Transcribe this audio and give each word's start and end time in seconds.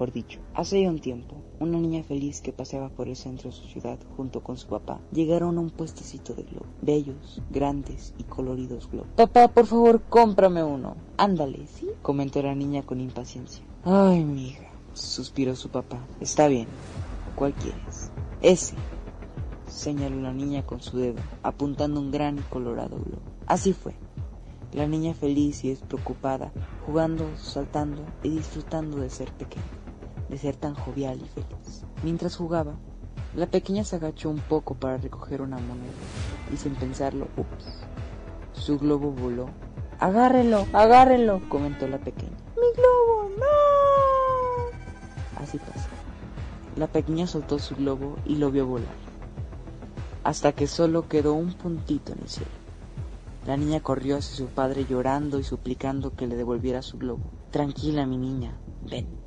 Mejor 0.00 0.14
dicho, 0.14 0.40
hace 0.54 0.82
ya 0.82 0.88
un 0.88 0.98
tiempo, 0.98 1.36
una 1.58 1.78
niña 1.78 2.02
feliz 2.02 2.40
que 2.40 2.54
paseaba 2.54 2.88
por 2.88 3.06
el 3.06 3.16
centro 3.16 3.50
de 3.50 3.56
su 3.56 3.66
ciudad 3.66 3.98
junto 4.16 4.42
con 4.42 4.56
su 4.56 4.66
papá 4.66 4.98
llegaron 5.12 5.58
a 5.58 5.60
un 5.60 5.68
puestecito 5.68 6.32
de 6.32 6.44
globos, 6.44 6.70
bellos, 6.80 7.42
grandes 7.50 8.14
y 8.16 8.22
coloridos 8.22 8.90
globos. 8.90 9.10
Papá, 9.14 9.48
por 9.48 9.66
favor, 9.66 10.00
cómprame 10.08 10.64
uno. 10.64 10.96
Ándale, 11.18 11.66
¿sí? 11.66 11.86
comentó 12.00 12.42
la 12.42 12.54
niña 12.54 12.82
con 12.82 12.98
impaciencia. 12.98 13.62
Ay, 13.84 14.24
mija, 14.24 14.70
suspiró 14.94 15.54
su 15.54 15.68
papá. 15.68 15.98
Está 16.18 16.48
bien. 16.48 16.66
¿Cuál 17.34 17.52
quieres? 17.52 18.10
Ese, 18.40 18.76
señaló 19.66 20.18
la 20.22 20.32
niña 20.32 20.64
con 20.64 20.80
su 20.80 20.96
dedo, 20.96 21.20
apuntando 21.42 22.00
un 22.00 22.10
gran 22.10 22.38
y 22.38 22.42
colorado 22.42 22.96
globo. 22.96 23.22
Así 23.46 23.74
fue. 23.74 23.94
La 24.72 24.86
niña 24.86 25.14
feliz 25.14 25.64
y 25.64 25.70
despreocupada, 25.70 26.52
jugando, 26.86 27.28
saltando 27.36 28.04
y 28.22 28.28
disfrutando 28.28 28.98
de 28.98 29.10
ser 29.10 29.32
pequeña, 29.32 29.64
de 30.30 30.38
ser 30.38 30.56
tan 30.56 30.74
jovial 30.74 31.20
y 31.20 31.28
feliz. 31.28 31.84
Mientras 32.02 32.36
jugaba, 32.36 32.74
la 33.34 33.46
pequeña 33.46 33.84
se 33.84 33.96
agachó 33.96 34.30
un 34.30 34.38
poco 34.38 34.74
para 34.74 34.96
recoger 34.96 35.42
una 35.42 35.58
moneda 35.58 35.92
y 36.52 36.56
sin 36.56 36.74
pensarlo, 36.74 37.28
ups, 37.36 37.82
su 38.52 38.78
globo 38.78 39.10
voló. 39.10 39.48
Agárrenlo, 39.98 40.66
agárrenlo, 40.72 41.42
comentó 41.48 41.86
la 41.86 41.98
pequeña. 41.98 42.36
Mi 42.56 42.72
globo, 42.76 43.28
no. 43.38 45.42
Así 45.42 45.58
pasó. 45.58 45.88
La 46.76 46.86
pequeña 46.86 47.26
soltó 47.26 47.58
su 47.58 47.74
globo 47.74 48.16
y 48.24 48.36
lo 48.36 48.50
vio 48.50 48.66
volar, 48.66 48.94
hasta 50.24 50.52
que 50.52 50.66
solo 50.66 51.08
quedó 51.08 51.34
un 51.34 51.52
puntito 51.52 52.12
en 52.12 52.20
el 52.20 52.28
cielo. 52.28 52.50
La 53.46 53.56
niña 53.56 53.80
corrió 53.80 54.16
hacia 54.16 54.36
su 54.36 54.46
padre 54.46 54.86
llorando 54.88 55.38
y 55.38 55.44
suplicando 55.44 56.14
que 56.14 56.26
le 56.26 56.36
devolviera 56.36 56.82
su 56.82 56.98
globo. 56.98 57.22
Tranquila, 57.50 58.06
mi 58.06 58.16
niña, 58.16 58.56
ven, 58.88 59.19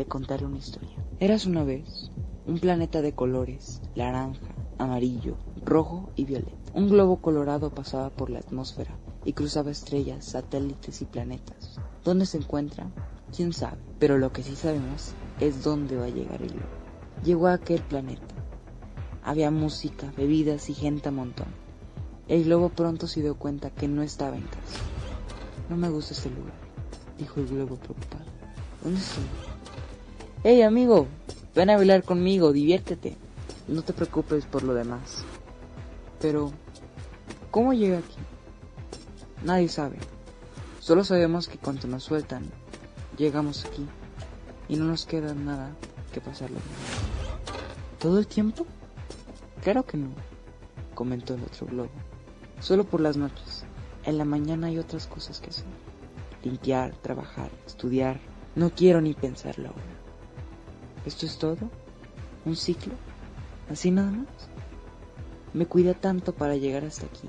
te 0.00 0.06
contaré 0.06 0.46
una 0.46 0.56
historia. 0.56 0.96
Eras 1.18 1.44
una 1.44 1.62
vez 1.62 2.10
un 2.46 2.58
planeta 2.58 3.02
de 3.02 3.12
colores, 3.12 3.82
naranja, 3.94 4.46
amarillo, 4.78 5.36
rojo 5.62 6.08
y 6.16 6.24
violeta. 6.24 6.72
Un 6.72 6.88
globo 6.88 7.20
colorado 7.20 7.68
pasaba 7.68 8.08
por 8.08 8.30
la 8.30 8.38
atmósfera 8.38 8.96
y 9.26 9.34
cruzaba 9.34 9.70
estrellas, 9.70 10.24
satélites 10.24 11.02
y 11.02 11.04
planetas. 11.04 11.78
¿Dónde 12.02 12.24
se 12.24 12.38
encuentra? 12.38 12.90
¿Quién 13.36 13.52
sabe? 13.52 13.76
Pero 13.98 14.16
lo 14.16 14.32
que 14.32 14.42
sí 14.42 14.56
sabemos 14.56 15.12
es 15.38 15.62
dónde 15.62 15.96
va 15.96 16.06
a 16.06 16.08
llegar 16.08 16.40
el 16.40 16.48
globo. 16.48 16.64
Llegó 17.22 17.48
a 17.48 17.52
aquel 17.52 17.82
planeta. 17.82 18.34
Había 19.22 19.50
música, 19.50 20.10
bebidas 20.16 20.70
y 20.70 20.72
gente 20.72 21.10
a 21.10 21.12
montón. 21.12 21.48
El 22.26 22.44
globo 22.44 22.70
pronto 22.70 23.06
se 23.06 23.20
dio 23.20 23.34
cuenta 23.36 23.68
que 23.68 23.86
no 23.86 24.00
estaba 24.00 24.34
en 24.34 24.44
casa. 24.44 24.78
No 25.68 25.76
me 25.76 25.90
gusta 25.90 26.14
este 26.14 26.30
lugar, 26.30 26.54
dijo 27.18 27.40
el 27.40 27.48
globo 27.48 27.76
preocupado. 27.76 28.24
¿Dónde 28.82 28.98
estoy? 28.98 29.49
¡Hey, 30.42 30.62
amigo! 30.62 31.06
Ven 31.54 31.68
a 31.68 31.76
bailar 31.76 32.02
conmigo, 32.02 32.50
diviértete. 32.50 33.18
No 33.68 33.82
te 33.82 33.92
preocupes 33.92 34.46
por 34.46 34.62
lo 34.62 34.72
demás. 34.72 35.22
Pero, 36.18 36.50
¿cómo 37.50 37.74
llegué 37.74 37.98
aquí? 37.98 38.16
Nadie 39.44 39.68
sabe. 39.68 39.98
Solo 40.78 41.04
sabemos 41.04 41.46
que 41.46 41.58
cuando 41.58 41.86
nos 41.88 42.04
sueltan, 42.04 42.50
llegamos 43.18 43.66
aquí 43.66 43.86
y 44.66 44.76
no 44.76 44.86
nos 44.86 45.04
queda 45.04 45.34
nada 45.34 45.76
que 46.10 46.22
pasarlo. 46.22 46.60
¿Todo 47.98 48.18
el 48.18 48.26
tiempo? 48.26 48.66
Claro 49.62 49.84
que 49.84 49.98
no, 49.98 50.08
comentó 50.94 51.34
el 51.34 51.42
otro 51.42 51.66
globo. 51.66 51.90
Solo 52.60 52.84
por 52.84 53.02
las 53.02 53.18
noches. 53.18 53.64
En 54.04 54.16
la 54.16 54.24
mañana 54.24 54.68
hay 54.68 54.78
otras 54.78 55.06
cosas 55.06 55.38
que 55.38 55.50
hacer. 55.50 55.66
Limpiar, 56.42 56.94
trabajar, 57.02 57.50
estudiar. 57.66 58.18
No 58.54 58.70
quiero 58.70 59.02
ni 59.02 59.12
pensarlo 59.12 59.68
ahora. 59.68 59.99
¿Esto 61.06 61.26
es 61.26 61.38
todo? 61.38 61.70
¿Un 62.44 62.56
ciclo? 62.56 62.92
¿Así 63.70 63.90
nada 63.90 64.10
más? 64.10 64.26
Me 65.54 65.66
cuidé 65.66 65.94
tanto 65.94 66.34
para 66.34 66.56
llegar 66.56 66.84
hasta 66.84 67.06
aquí 67.06 67.28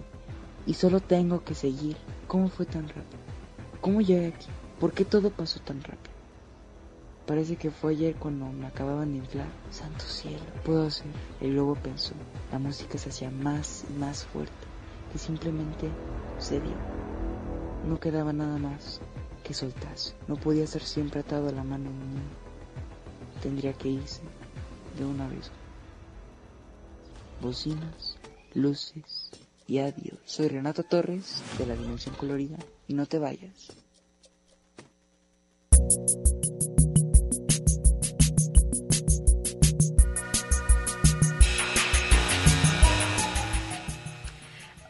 y 0.66 0.74
solo 0.74 1.00
tengo 1.00 1.44
que 1.44 1.56
seguir. 1.56 1.98
¿Cómo 2.28 2.50
fue 2.50 2.66
tan 2.66 2.88
rápido? 2.88 3.22
¿Cómo 3.80 4.02
llegué 4.02 4.28
aquí? 4.28 4.48
¿Por 4.80 4.94
qué 4.94 5.06
todo 5.06 5.30
pasó 5.30 5.60
tan 5.60 5.82
rápido? 5.82 6.12
Parece 7.26 7.56
que 7.56 7.72
fue 7.72 7.92
ayer 7.92 8.16
cuando 8.16 8.46
me 8.48 8.68
acababan 8.68 9.14
de 9.14 9.20
inflar. 9.20 9.48
Santo 9.70 10.04
cielo, 10.06 10.44
puedo 10.66 10.88
hacer. 10.88 11.08
El 11.40 11.56
lobo 11.56 11.76
pensó. 11.76 12.14
La 12.52 12.60
música 12.60 12.98
se 12.98 13.10
hacía 13.10 13.32
más 13.32 13.86
y 13.90 13.94
más 14.00 14.26
fuerte, 14.26 14.52
que 15.12 15.18
simplemente 15.18 15.88
se 16.40 16.60
dio. 16.60 16.76
No 17.88 18.00
quedaba 18.00 18.34
nada 18.34 18.58
más 18.58 19.00
que 19.44 19.54
soltarse. 19.54 20.14
No 20.28 20.36
podía 20.36 20.66
estar 20.66 20.82
siempre 20.82 21.22
atado 21.22 21.50
a 21.50 21.54
la 21.54 21.64
mano 21.64 21.86
de 21.86 21.90
un 21.90 22.10
niño. 22.16 22.41
Tendría 23.42 23.74
que 23.74 23.90
irse 23.90 24.22
de 24.98 25.06
una 25.06 25.28
vez. 25.28 25.50
Bocinas, 27.42 28.18
luces 28.54 29.32
y 29.68 29.80
adiós. 29.80 30.20
Soy 30.26 30.48
Renato 30.48 30.84
Torres 30.84 31.42
de 31.58 31.66
la 31.66 31.76
Dimensión 31.76 32.14
Colorida 32.16 32.58
y 32.88 32.94
no 32.94 33.08
te 33.08 33.18
vayas. 33.18 33.72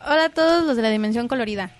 Hola 0.04 0.26
a 0.26 0.30
todos 0.30 0.66
los 0.66 0.76
de 0.76 0.82
la 0.82 0.90
Dimensión 0.90 1.30
Colorida. 1.30 1.72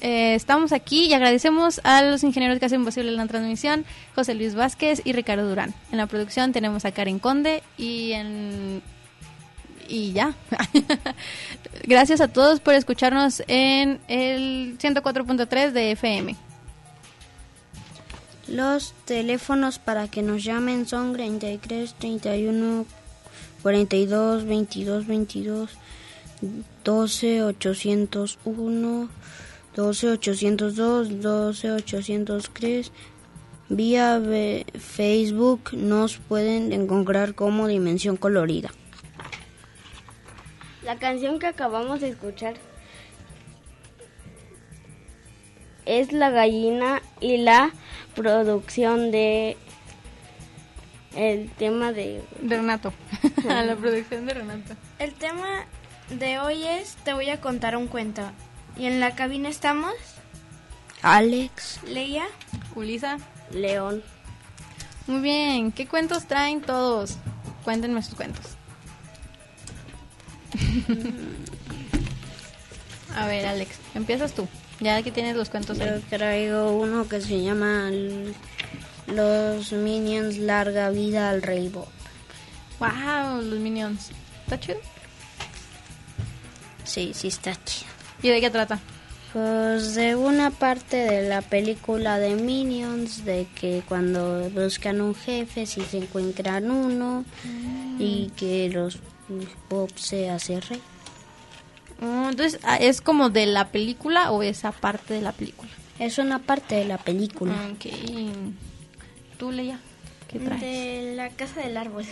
Eh, 0.00 0.34
estamos 0.34 0.72
aquí 0.72 1.06
y 1.06 1.14
agradecemos 1.14 1.80
a 1.84 2.02
los 2.02 2.22
ingenieros 2.22 2.58
que 2.58 2.66
hacen 2.66 2.84
posible 2.84 3.12
la 3.12 3.26
transmisión, 3.26 3.84
José 4.14 4.34
Luis 4.34 4.54
Vázquez 4.54 5.02
y 5.04 5.12
Ricardo 5.12 5.48
Durán. 5.48 5.74
En 5.90 5.98
la 5.98 6.06
producción 6.06 6.52
tenemos 6.52 6.84
a 6.84 6.92
Karen 6.92 7.18
Conde 7.18 7.62
y 7.78 8.12
en 8.12 8.82
y 9.88 10.12
ya. 10.12 10.34
Gracias 11.84 12.20
a 12.20 12.28
todos 12.28 12.60
por 12.60 12.74
escucharnos 12.74 13.42
en 13.46 14.00
el 14.08 14.76
104.3 14.78 15.70
de 15.70 15.92
FM. 15.92 16.36
Los 18.48 18.94
teléfonos 19.04 19.78
para 19.78 20.08
que 20.08 20.22
nos 20.22 20.44
llamen 20.44 20.86
son 20.86 21.12
33 21.12 21.94
31 21.94 22.86
42 23.62 24.44
22 24.44 25.06
22 25.06 25.70
12 26.84 27.42
801 27.42 29.08
12 29.76 30.08
802 30.08 31.20
12 31.20 31.70
803 31.70 32.92
vía 33.68 34.22
Facebook 34.78 35.74
nos 35.74 36.16
pueden 36.16 36.72
encontrar 36.72 37.34
como 37.34 37.66
Dimensión 37.66 38.16
Colorida. 38.16 38.70
La 40.82 40.98
canción 40.98 41.38
que 41.38 41.46
acabamos 41.46 42.00
de 42.00 42.08
escuchar 42.08 42.54
es 45.84 46.10
La 46.12 46.30
gallina 46.30 47.02
y 47.20 47.36
la 47.36 47.70
producción 48.14 49.10
de 49.10 49.58
el 51.14 51.50
tema 51.50 51.92
de, 51.92 52.22
de 52.40 52.56
Renato. 52.56 52.94
la 53.44 53.76
producción 53.76 54.24
de 54.24 54.34
Renato. 54.34 54.74
El 54.98 55.12
tema 55.12 55.66
de 56.08 56.38
hoy 56.38 56.64
es 56.64 56.96
Te 57.04 57.12
voy 57.12 57.28
a 57.28 57.42
contar 57.42 57.76
un 57.76 57.88
cuento. 57.88 58.22
Y 58.76 58.86
en 58.86 59.00
la 59.00 59.14
cabina 59.14 59.48
estamos 59.48 59.94
Alex, 61.02 61.80
Leia, 61.86 62.26
Ulisa, 62.74 63.18
León. 63.50 64.02
Muy 65.06 65.20
bien, 65.20 65.72
¿qué 65.72 65.86
cuentos 65.86 66.26
traen 66.26 66.60
todos? 66.62 67.16
Cuéntenme 67.64 68.02
sus 68.02 68.14
cuentos. 68.14 68.44
A 73.14 73.26
ver, 73.26 73.46
Alex, 73.46 73.76
empiezas 73.94 74.32
tú. 74.34 74.46
Ya 74.80 75.02
que 75.02 75.10
tienes 75.10 75.36
los 75.36 75.48
cuentos 75.48 75.78
Yo 75.78 75.84
ahí. 75.84 76.04
traigo 76.10 76.70
uno 76.72 77.08
que 77.08 77.20
se 77.22 77.40
llama 77.42 77.90
Los 79.06 79.72
Minions 79.72 80.36
Larga 80.36 80.90
Vida 80.90 81.30
al 81.30 81.40
Rey 81.40 81.68
Bob. 81.68 81.88
Wow, 82.78 83.40
los 83.40 83.58
Minions. 83.58 84.10
¿Está 84.44 84.60
chido? 84.60 84.78
Sí, 86.84 87.12
sí 87.14 87.28
está 87.28 87.54
chido. 87.64 87.95
¿Y 88.22 88.28
de 88.28 88.40
qué 88.40 88.50
trata? 88.50 88.80
Pues 89.32 89.94
de 89.94 90.16
una 90.16 90.50
parte 90.50 90.96
de 90.96 91.28
la 91.28 91.42
película 91.42 92.18
de 92.18 92.34
Minions, 92.36 93.24
de 93.24 93.46
que 93.54 93.82
cuando 93.86 94.48
buscan 94.50 95.00
un 95.00 95.14
jefe, 95.14 95.66
si 95.66 95.82
se 95.82 95.98
encuentran 95.98 96.70
uno, 96.70 97.24
y 97.98 98.30
que 98.36 98.70
los 98.70 98.98
Bob 99.68 99.90
se 99.96 100.30
hace 100.30 100.60
rey. 100.60 100.80
Mm, 102.00 102.30
entonces, 102.30 102.60
ah, 102.62 102.76
¿es 102.76 103.00
como 103.00 103.30
de 103.30 103.46
la 103.46 103.68
película 103.68 104.30
o 104.30 104.42
esa 104.42 104.72
parte 104.72 105.14
de 105.14 105.22
la 105.22 105.32
película? 105.32 105.70
Es 105.98 106.18
una 106.18 106.38
parte 106.38 106.74
de 106.76 106.84
la 106.84 106.98
película. 106.98 107.54
Ok. 107.72 107.86
¿Tú, 109.38 109.50
Leia? 109.50 109.80
¿Qué 110.28 110.38
traes? 110.38 110.60
de 110.60 111.14
la 111.14 111.30
casa 111.30 111.60
del 111.60 111.76
árbol. 111.76 112.04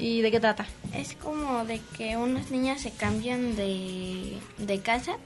¿Y 0.00 0.22
de 0.22 0.30
qué 0.30 0.40
trata? 0.40 0.64
Es 0.94 1.14
como 1.14 1.64
de 1.66 1.80
que 1.98 2.16
unas 2.16 2.50
niñas 2.50 2.80
se 2.80 2.90
cambian 2.90 3.54
de, 3.54 4.38
de 4.56 4.80
casa 4.80 5.16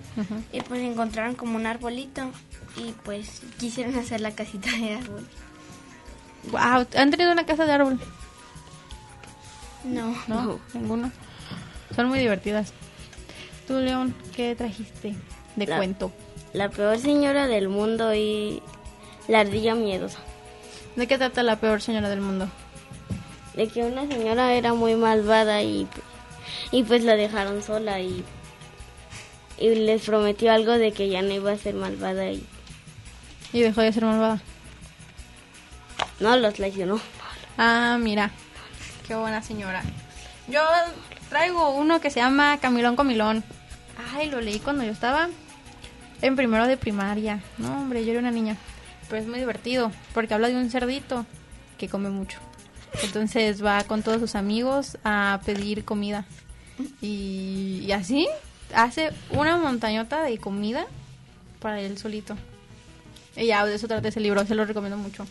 y 0.53 0.61
pues 0.63 0.81
encontraron 0.83 1.37
como 1.37 1.55
un 1.57 1.65
arbolito 1.67 2.31
y 2.77 2.91
pues 3.05 3.43
quisieron 3.61 3.95
hacer 3.97 4.21
la 4.21 4.33
casita 4.33 4.69
de 4.73 4.95
árbol. 4.97 5.29
Wow, 6.51 6.87
¿han 7.01 7.11
tenido 7.13 7.31
una 7.31 7.47
casa 7.47 7.67
de 7.67 7.73
árbol? 7.73 8.01
No. 9.85 10.15
¿No? 10.27 10.59
Ninguno. 10.73 11.13
Son 11.95 12.09
muy 12.09 12.19
divertidas. 12.19 12.73
Tú, 13.69 13.75
León, 13.79 14.15
¿qué 14.35 14.55
trajiste 14.57 15.15
de 15.57 15.67
La- 15.67 15.77
cuento? 15.77 16.13
La 16.53 16.69
peor 16.69 16.99
señora 16.99 17.47
del 17.47 17.69
mundo 17.69 18.15
y 18.15 18.61
la 19.29 19.41
ardilla 19.41 19.75
miedosa. 19.75 20.19
¿De 20.97 21.07
qué 21.07 21.17
trata 21.19 21.43
la 21.43 21.57
peor 21.61 21.81
señora 21.81 22.09
del 22.09 22.21
mundo? 22.21 22.49
De 23.57 23.69
que 23.69 23.83
una 23.85 24.07
señora 24.07 24.53
era 24.55 24.75
muy 24.75 24.95
malvada 24.97 25.63
y, 25.63 25.87
y 26.71 26.83
pues 26.83 27.05
la 27.05 27.15
dejaron 27.15 27.63
sola 27.63 28.01
y, 28.01 28.25
y 29.59 29.75
les 29.75 30.03
prometió 30.05 30.53
algo 30.53 30.73
de 30.73 30.93
que 30.93 31.09
ya 31.09 31.23
no 31.23 31.33
iba 31.33 31.53
a 31.53 31.57
ser 31.59 31.75
malvada 31.75 32.31
y 32.31 32.45
Y 33.53 33.61
dejó 33.61 33.81
de 33.83 33.93
ser 33.93 34.05
malvada. 34.05 34.41
no 36.21 36.37
los 36.37 36.55
traicionó. 36.55 37.01
Ah, 37.57 37.97
mira. 38.01 38.31
Qué 39.07 39.15
buena 39.15 39.43
señora. 39.43 39.83
Yo 40.49 40.61
traigo 41.29 41.71
uno 41.71 42.01
que 42.01 42.11
se 42.11 42.21
llama 42.21 42.59
Camilón 42.59 42.97
Comilón. 42.97 43.45
Ay, 44.15 44.29
lo 44.31 44.41
leí 44.41 44.59
cuando 44.59 44.83
yo 44.83 44.91
estaba 44.91 45.29
en 46.23 46.37
primero 46.37 46.67
de 46.67 46.77
primaria. 46.77 47.41
No, 47.59 47.73
hombre, 47.83 48.05
yo 48.05 48.11
era 48.11 48.21
una 48.21 48.31
niña. 48.33 48.57
Pero 49.09 49.23
es 49.23 49.29
muy 49.29 49.39
divertido 49.39 49.93
porque 50.13 50.35
habla 50.35 50.49
de 50.49 50.57
un 50.57 50.71
cerdito 50.71 51.27
que 51.79 51.89
come 51.89 52.11
mucho. 52.11 52.39
Entonces 53.03 53.65
va 53.65 53.85
con 53.85 54.03
todos 54.03 54.21
sus 54.21 54.35
amigos 54.35 54.99
a 55.05 55.41
pedir 55.45 55.85
comida. 55.85 56.25
Y, 57.01 57.83
y 57.87 57.93
así 57.93 58.29
hace 58.75 59.11
una 59.31 59.57
montañota 59.57 60.23
de 60.23 60.39
comida 60.39 60.87
para 61.61 61.81
él 61.81 61.99
solito. 61.99 62.37
Y 63.37 63.47
ya, 63.47 63.65
de 63.65 63.75
eso 63.75 63.89
trata 63.89 64.09
ese 64.09 64.21
libro, 64.21 64.47
se 64.47 64.55
lo 64.55 64.65
recomiendo 64.65 64.97
mucho. 64.97 65.27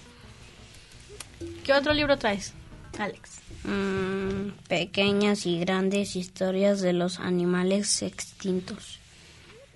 ¿Qué 1.63 1.73
otro 1.73 1.93
libro 1.93 2.17
traes, 2.17 2.53
Alex? 2.97 3.39
Mm, 3.63 4.51
pequeñas 4.67 5.45
y 5.45 5.59
grandes 5.59 6.15
historias 6.15 6.81
de 6.81 6.93
los 6.93 7.19
animales 7.19 8.01
extintos. 8.01 8.99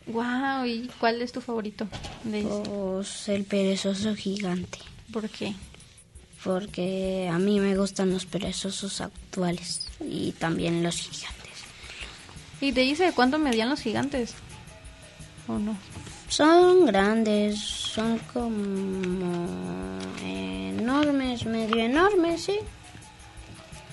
Wow, 0.08 0.66
¿y 0.66 0.90
cuál 1.00 1.22
es 1.22 1.32
tu 1.32 1.42
favorito? 1.42 1.88
De 2.24 2.42
ese? 2.42 2.64
Pues 2.66 3.30
el 3.30 3.44
perezoso 3.44 4.16
gigante. 4.16 4.80
¿Por 5.12 5.30
qué? 5.30 5.54
Porque 6.44 7.30
a 7.32 7.40
mí 7.40 7.60
me 7.60 7.76
gustan 7.76 8.12
los 8.12 8.26
perezosos 8.26 9.02
actuales 9.02 9.90
y 10.00 10.32
también 10.34 10.84
los 10.84 10.96
gigantes. 10.98 11.38
¿Y 12.62 12.72
te 12.72 12.82
dice 12.82 13.12
cuánto 13.14 13.38
medían 13.38 13.70
los 13.70 13.82
gigantes? 13.82 14.34
¿O 15.48 15.58
no? 15.58 15.76
Son 16.28 16.86
grandes, 16.86 17.60
son 17.60 18.20
como 18.34 19.98
enormes, 20.24 21.46
medio 21.46 21.78
enormes, 21.78 22.44
sí. 22.44 22.60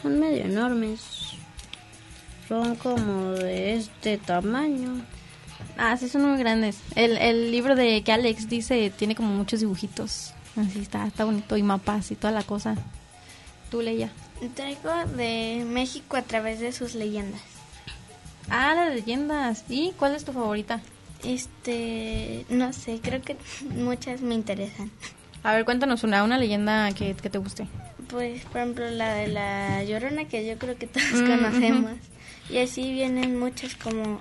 Son 0.02 0.18
medio 0.18 0.44
enormes. 0.44 1.00
Son 2.48 2.74
como 2.76 3.30
de 3.30 3.74
este 3.74 4.18
tamaño. 4.18 5.00
Ah, 5.78 5.96
sí, 5.96 6.08
son 6.08 6.28
muy 6.28 6.38
grandes. 6.38 6.78
El, 6.94 7.16
el 7.18 7.50
libro 7.50 7.74
de 7.74 8.02
que 8.02 8.12
Alex 8.12 8.48
dice 8.48 8.92
tiene 8.96 9.14
como 9.14 9.28
muchos 9.28 9.60
dibujitos. 9.60 10.34
Así 10.56 10.80
está, 10.80 11.06
está 11.06 11.25
bonito. 11.25 11.56
Y 11.56 11.62
mapas 11.62 12.11
y 12.11 12.16
toda 12.16 12.32
la 12.32 12.42
cosa. 12.42 12.76
Tú, 13.70 13.82
Leia. 13.82 14.11
Traigo 14.54 14.90
de 15.16 15.64
México 15.68 16.16
a 16.16 16.23
través 16.23 16.61
de 16.61 16.73
sus 16.73 16.94
leyendas. 16.94 17.40
Ah, 18.50 18.75
las 18.75 18.94
leyendas. 18.94 19.64
¿Y 19.68 19.92
cuál 19.99 20.14
es 20.14 20.25
tu 20.25 20.32
favorita? 20.32 20.80
Este, 21.25 22.44
no 22.50 22.73
sé, 22.73 23.00
creo 23.02 23.23
que 23.23 23.37
muchas 23.70 24.20
me 24.20 24.34
interesan. 24.34 24.90
A 25.42 25.52
ver, 25.54 25.64
cuéntanos 25.64 26.04
una, 26.04 26.23
una 26.25 26.38
leyenda 26.38 26.92
que, 26.92 27.14
que 27.14 27.30
te 27.30 27.38
guste. 27.38 27.66
Pues, 28.08 28.42
por 28.44 28.58
ejemplo, 28.58 28.90
la 28.90 29.14
de 29.14 29.28
la 29.28 29.82
Llorona, 29.84 30.26
que 30.26 30.46
yo 30.46 30.58
creo 30.58 30.76
que 30.76 30.87
todos 30.87 31.06
Mm, 31.23 31.26
conocemos. 31.26 31.92
Y 32.50 32.58
así 32.58 32.92
vienen 32.92 33.38
muchas 33.38 33.75
como 33.75 34.20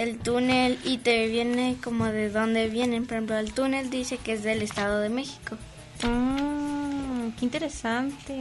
el 0.00 0.18
túnel 0.18 0.78
y 0.82 0.96
te 0.96 1.26
viene 1.26 1.76
como 1.84 2.06
de 2.06 2.30
dónde 2.30 2.68
vienen. 2.68 3.04
Por 3.04 3.14
ejemplo, 3.14 3.36
el 3.36 3.52
túnel 3.52 3.90
dice 3.90 4.16
que 4.16 4.32
es 4.32 4.42
del 4.42 4.62
Estado 4.62 4.98
de 5.00 5.10
México. 5.10 5.56
Mm, 6.02 7.32
qué 7.38 7.44
interesante. 7.44 8.34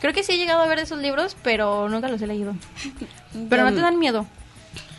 Creo 0.00 0.12
que 0.12 0.24
sí 0.24 0.32
he 0.32 0.36
llegado 0.36 0.62
a 0.62 0.66
ver 0.66 0.80
esos 0.80 0.98
libros, 1.00 1.36
pero 1.44 1.88
nunca 1.88 2.08
los 2.08 2.20
he 2.22 2.26
leído. 2.26 2.54
Pero 3.50 3.64
no 3.64 3.74
te 3.74 3.80
dan 3.80 3.98
miedo. 3.98 4.26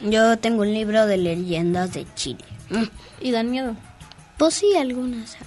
Yo 0.02 0.38
tengo 0.38 0.62
un 0.62 0.74
libro 0.74 1.08
de 1.08 1.18
leyendas 1.18 1.94
de 1.94 2.06
Chile. 2.14 2.46
¿Y 3.22 3.32
dan 3.32 3.50
miedo? 3.52 3.76
Pues 4.38 4.54
sí, 4.54 4.76
algunas. 4.78 5.38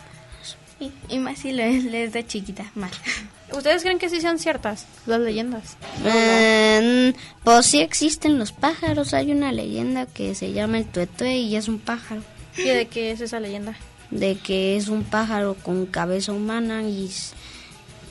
Y, 0.81 0.93
y 1.09 1.19
más 1.21 1.39
si 1.39 1.53
lees, 1.53 1.85
lees 1.85 2.13
de 2.13 2.27
chiquita, 2.27 2.71
más. 2.75 2.93
¿Ustedes 3.53 3.83
creen 3.83 3.99
que 3.99 4.09
sí 4.09 4.21
sean 4.21 4.39
ciertas 4.39 4.87
las 5.07 5.21
leyendas? 5.21 5.77
Eh, 6.05 7.13
pues 7.45 7.67
sí 7.67 7.81
existen 7.81 8.39
los 8.39 8.53
pájaros. 8.53 9.15
Hay 9.15 9.33
una 9.33 9.53
leyenda 9.53 10.07
que 10.07 10.35
se 10.35 10.53
llama 10.53 10.79
el 10.79 10.87
tuetue 10.87 11.37
y 11.37 11.57
es 11.57 11.69
un 11.69 11.79
pájaro. 11.79 12.23
¿Y 12.57 12.65
de 12.65 12.87
qué 12.87 13.11
es 13.11 13.21
esa 13.21 13.41
leyenda? 13.41 13.77
De 14.11 14.37
que 14.37 14.77
es 14.77 14.89
un 14.89 15.05
pájaro 15.05 15.55
con 15.55 15.87
cabeza 15.87 16.33
humana 16.33 16.83
y, 16.83 17.11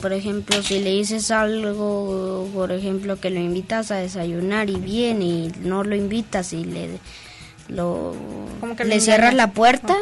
por 0.02 0.14
ejemplo, 0.14 0.62
si 0.64 0.80
le 0.80 0.92
dices 0.92 1.32
algo, 1.32 2.50
por 2.54 2.72
ejemplo, 2.72 3.20
que 3.20 3.30
lo 3.30 3.40
invitas 3.40 3.92
a 3.92 3.98
desayunar 3.98 4.70
y 4.70 4.76
viene 4.76 5.26
y 5.26 5.52
no 5.62 5.84
lo 5.84 5.96
invitas 5.96 6.54
y 6.54 6.64
le 6.64 7.00
lo 7.68 8.16
que 8.76 8.84
le 8.84 9.00
cierras 9.00 9.36
la 9.36 9.52
puerta, 9.52 9.96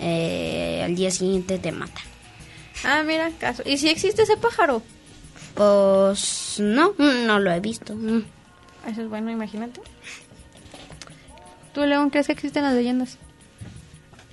eh, 0.00 0.82
al 0.84 0.94
día 0.94 1.10
siguiente 1.10 1.58
te 1.58 1.72
mata. 1.72 2.00
Ah, 2.84 3.02
mira, 3.04 3.30
caso. 3.38 3.62
¿Y 3.66 3.78
si 3.78 3.88
existe 3.88 4.22
ese 4.22 4.36
pájaro? 4.36 4.82
Pues 5.54 6.56
no, 6.58 6.94
no 6.98 7.38
lo 7.38 7.52
he 7.52 7.60
visto. 7.60 7.94
Eso 8.86 9.02
es 9.02 9.08
bueno, 9.08 9.30
imagínate. 9.30 9.80
¿Tú, 11.74 11.84
León, 11.84 12.10
crees 12.10 12.26
que 12.26 12.32
existen 12.32 12.62
las 12.64 12.74
leyendas? 12.74 13.18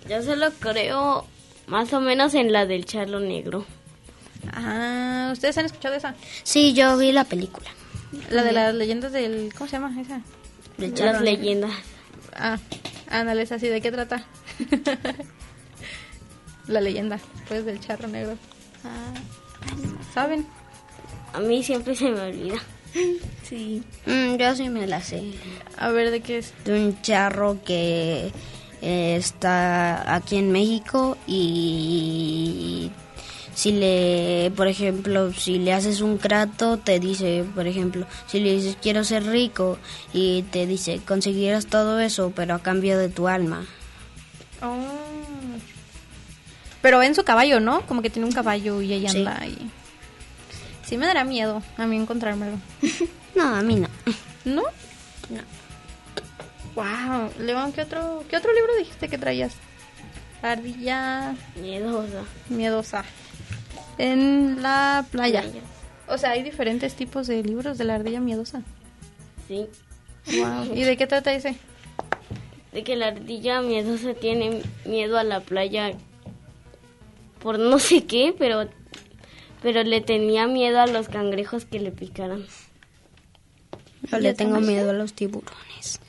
Yo 0.09 0.21
solo 0.23 0.47
creo 0.59 1.25
más 1.67 1.91
o 1.93 1.99
menos 1.99 2.33
en 2.33 2.51
la 2.51 2.65
del 2.65 2.85
charlo 2.85 3.19
negro. 3.19 3.65
Ah, 4.53 5.29
¿ustedes 5.33 5.57
han 5.57 5.65
escuchado 5.65 5.95
esa? 5.95 6.15
Sí, 6.43 6.73
yo 6.73 6.97
vi 6.97 7.11
la 7.11 7.25
película. 7.25 7.69
La 8.31 8.43
de 8.43 8.53
las 8.53 8.73
leyendas 8.73 9.11
del... 9.11 9.53
¿Cómo 9.57 9.69
se 9.69 9.77
llama 9.77 10.01
esa? 10.01 10.21
Del 10.77 10.93
Las 10.95 11.21
leyendas. 11.21 11.71
Ah, 12.33 12.57
ándale, 13.09 13.41
es 13.41 13.51
así. 13.51 13.67
¿De 13.67 13.81
qué 13.81 13.91
trata? 13.91 14.23
La 16.67 16.81
leyenda, 16.81 17.19
pues, 17.47 17.65
del 17.65 17.79
charro 17.79 18.07
negro. 18.07 18.37
Ah, 18.83 19.13
¿Saben? 20.13 20.45
A 21.33 21.39
mí 21.39 21.63
siempre 21.63 21.95
se 21.95 22.09
me 22.09 22.19
olvida. 22.19 22.57
sí. 23.43 23.83
Mm, 24.05 24.35
yo 24.35 24.55
sí 24.55 24.69
me 24.69 24.87
la 24.87 25.01
sé. 25.01 25.23
A 25.77 25.89
ver, 25.89 26.11
¿de 26.11 26.21
qué 26.21 26.39
es? 26.39 26.53
de 26.65 26.73
un 26.73 27.01
charro 27.01 27.59
que 27.63 28.31
eh, 28.81 29.15
está 29.15 30.15
aquí 30.15 30.37
en 30.37 30.51
México 30.51 31.17
y 31.27 32.91
si 33.53 33.71
le, 33.71 34.51
por 34.55 34.67
ejemplo, 34.67 35.33
si 35.33 35.57
le 35.57 35.73
haces 35.73 36.01
un 36.01 36.19
trato, 36.19 36.77
te 36.77 36.99
dice, 36.99 37.43
por 37.55 37.67
ejemplo, 37.67 38.05
si 38.27 38.39
le 38.39 38.53
dices 38.53 38.77
quiero 38.81 39.03
ser 39.03 39.25
rico 39.25 39.77
y 40.13 40.43
te 40.43 40.67
dice 40.67 41.01
conseguirás 41.05 41.65
todo 41.65 41.99
eso, 41.99 42.31
pero 42.35 42.55
a 42.55 42.59
cambio 42.59 42.97
de 42.97 43.09
tu 43.09 43.27
alma. 43.27 43.65
Oh. 44.61 45.06
Pero 46.87 47.03
en 47.03 47.15
su 47.15 47.25
caballo, 47.25 47.59
¿no? 47.59 47.81
Como 47.81 48.01
que 48.01 48.09
tiene 48.09 48.25
un 48.29 48.31
caballo 48.33 48.81
y 48.81 48.93
ella 48.93 49.09
Sí. 49.09 49.17
anda 49.17 49.37
ahí. 49.41 49.57
Sí 50.85 50.95
me 50.97 51.05
dará 51.05 51.25
miedo 51.25 51.61
a 51.77 51.85
mí 51.85 51.97
encontrármelo. 51.97 52.57
No, 53.35 53.43
a 53.55 53.61
mí 53.61 53.75
no. 53.75 53.89
¿No? 54.45 54.61
No. 55.29 55.41
Wow. 56.75 57.29
León, 57.39 57.73
¿qué 57.73 57.81
otro, 57.81 58.23
¿qué 58.29 58.37
otro 58.37 58.53
libro 58.53 58.73
dijiste 58.77 59.09
que 59.09 59.17
traías? 59.17 59.53
Ardilla 60.41 61.35
Miedosa. 61.61 62.23
miedosa. 62.47 63.03
En 63.97 64.61
la 64.63 65.05
playa. 65.11 65.41
Playa. 65.41 65.59
O 66.07 66.17
sea, 66.17 66.31
hay 66.31 66.41
diferentes 66.41 66.95
tipos 66.95 67.27
de 67.27 67.43
libros 67.43 67.77
de 67.77 67.83
la 67.83 67.95
ardilla 67.95 68.21
miedosa. 68.21 68.61
Sí. 69.49 69.67
Wow. 70.39 70.73
¿Y 70.73 70.83
de 70.83 70.95
qué 70.95 71.05
trata 71.05 71.33
ese? 71.33 71.57
De 72.71 72.83
que 72.85 72.95
la 72.95 73.07
ardilla 73.07 73.59
miedosa 73.61 74.13
tiene 74.13 74.61
miedo 74.85 75.17
a 75.19 75.23
la 75.25 75.41
playa 75.41 75.91
por 77.47 77.59
no 77.59 77.79
sé 77.79 78.03
qué, 78.03 78.35
pero 78.37 78.67
pero 79.61 79.81
le 79.83 80.01
tenía 80.01 80.47
miedo 80.47 80.81
a 80.81 80.85
los 80.85 81.07
cangrejos 81.07 81.63
que 81.63 81.79
le 81.79 81.91
picaran. 81.91 82.45
Yo 84.11 84.19
le 84.19 84.33
tengo 84.33 84.59
miedo 84.59 84.89
a 84.89 84.93
los 84.93 85.13
tiburones. 85.13 86.01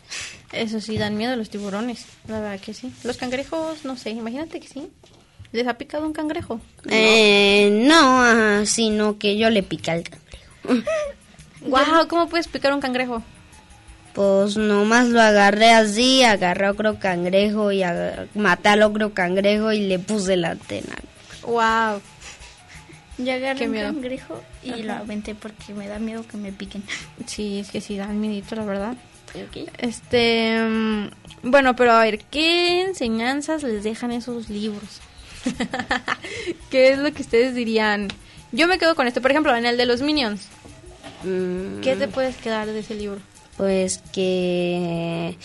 Eso 0.51 0.81
sí, 0.81 0.99
dan 0.99 1.17
miedo 1.17 1.35
a 1.35 1.37
los 1.37 1.49
tiburones. 1.49 2.07
La 2.27 2.41
verdad 2.41 2.59
que 2.59 2.75
sí. 2.75 2.93
Los 3.05 3.19
cangrejos, 3.19 3.85
no 3.85 3.97
sé, 3.97 4.11
imagínate 4.11 4.59
que 4.59 4.67
sí. 4.67 4.91
¿Les 5.53 5.65
ha 5.69 5.75
picado 5.75 6.05
un 6.07 6.13
cangrejo? 6.13 6.61
Eh, 6.91 7.85
no, 7.87 8.21
ajá, 8.21 8.67
sino 8.67 9.17
que 9.21 9.39
yo 9.39 9.49
le 9.49 9.63
pica 9.63 9.93
al 9.93 10.03
cangrejo. 10.03 10.91
Wow, 11.61 12.09
¿cómo 12.09 12.29
puedes 12.29 12.49
picar 12.49 12.73
un 12.73 12.81
cangrejo? 12.81 13.23
Pues 14.13 14.57
nomás 14.57 15.09
lo 15.09 15.21
agarré 15.21 15.71
así, 15.71 16.25
agarré 16.25 16.67
a 16.67 16.71
otro 16.73 16.99
cangrejo 16.99 17.71
y 17.71 17.83
maté 18.35 18.71
al 18.71 18.83
otro 18.83 19.15
cangrejo 19.15 19.73
y 19.73 19.81
le 19.87 20.01
puse 20.01 20.37
la 20.37 20.51
antena. 20.51 20.97
Wow. 21.49 22.01
Yo 23.19 23.33
agarré 23.33 23.59
Qué 23.59 23.65
un 23.67 23.73
miedo. 23.73 23.93
cangrejo 23.93 24.43
y 24.63 24.71
Ajá. 24.71 24.79
lo 24.83 24.93
aventé 24.93 25.35
porque 25.35 25.75
me 25.75 25.89
da 25.89 25.99
miedo 25.99 26.25
que 26.27 26.37
me 26.37 26.53
piquen. 26.53 26.85
Sí, 27.27 27.59
es 27.59 27.71
que 27.71 27.81
sí, 27.81 27.97
dan 27.97 28.21
miedito, 28.21 28.55
la 28.55 28.65
verdad. 28.65 28.97
Ok. 29.35 29.69
Este, 29.79 30.57
mm, 30.63 31.09
bueno, 31.43 31.75
pero 31.75 31.93
a 31.93 32.01
ver, 32.03 32.21
¿qué 32.31 32.83
enseñanzas 32.83 33.63
les 33.65 33.83
dejan 33.83 34.13
esos 34.13 34.49
libros? 34.49 35.01
¿Qué 36.71 36.91
es 36.91 36.99
lo 36.99 37.13
que 37.13 37.23
ustedes 37.23 37.55
dirían? 37.55 38.09
Yo 38.53 38.67
me 38.69 38.79
quedo 38.79 38.95
con 38.95 39.07
este, 39.07 39.21
por 39.21 39.31
ejemplo, 39.31 39.55
en 39.57 39.67
el 39.67 39.77
de 39.77 39.87
los 39.87 40.01
Minions. 40.01 40.47
Mm, 41.25 41.81
¿Qué 41.81 41.97
te 41.97 42.09
puedes 42.09 42.37
quedar 42.37 42.67
de 42.69 42.79
ese 42.79 42.95
libro? 42.95 43.19
Pues 43.57 43.99
que 44.13 45.37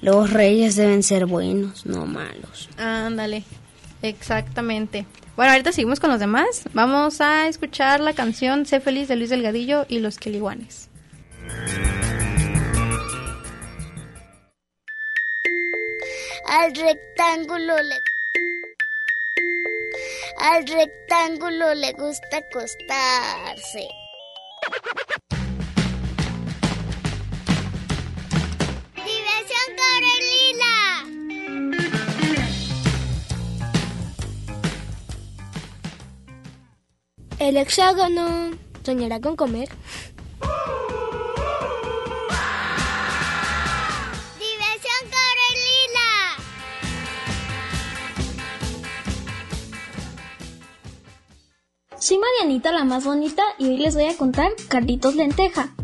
los 0.00 0.32
reyes 0.32 0.74
deben 0.76 1.02
ser 1.04 1.26
buenos, 1.26 1.86
no 1.86 2.06
malos. 2.06 2.68
Ándale, 2.76 3.44
exactamente. 4.02 5.06
Bueno, 5.40 5.52
ahorita 5.52 5.72
seguimos 5.72 6.00
con 6.00 6.10
los 6.10 6.20
demás. 6.20 6.64
Vamos 6.74 7.22
a 7.22 7.48
escuchar 7.48 8.00
la 8.00 8.12
canción 8.12 8.66
Sé 8.66 8.78
feliz 8.78 9.08
de 9.08 9.16
Luis 9.16 9.30
Delgadillo 9.30 9.86
y 9.88 10.00
los 10.00 10.18
Queliguanes. 10.18 10.90
Al 16.46 16.74
rectángulo 16.74 17.74
le 17.82 17.94
al 20.36 20.66
rectángulo 20.66 21.72
le 21.74 21.92
gusta 21.92 22.36
acostarse. 22.36 23.88
El 37.50 37.56
hexágono 37.56 38.52
soñará 38.84 39.20
con 39.20 39.34
comer. 39.34 39.68
Diversión 44.38 45.02
Carolina. 45.10 46.06
Soy 51.98 52.18
Marianita 52.18 52.70
la 52.70 52.84
más 52.84 53.04
bonita 53.04 53.42
y 53.58 53.66
hoy 53.66 53.78
les 53.78 53.96
voy 53.96 54.04
a 54.04 54.16
contar 54.16 54.52
Carlitos 54.68 55.16
Lenteja. 55.16 55.74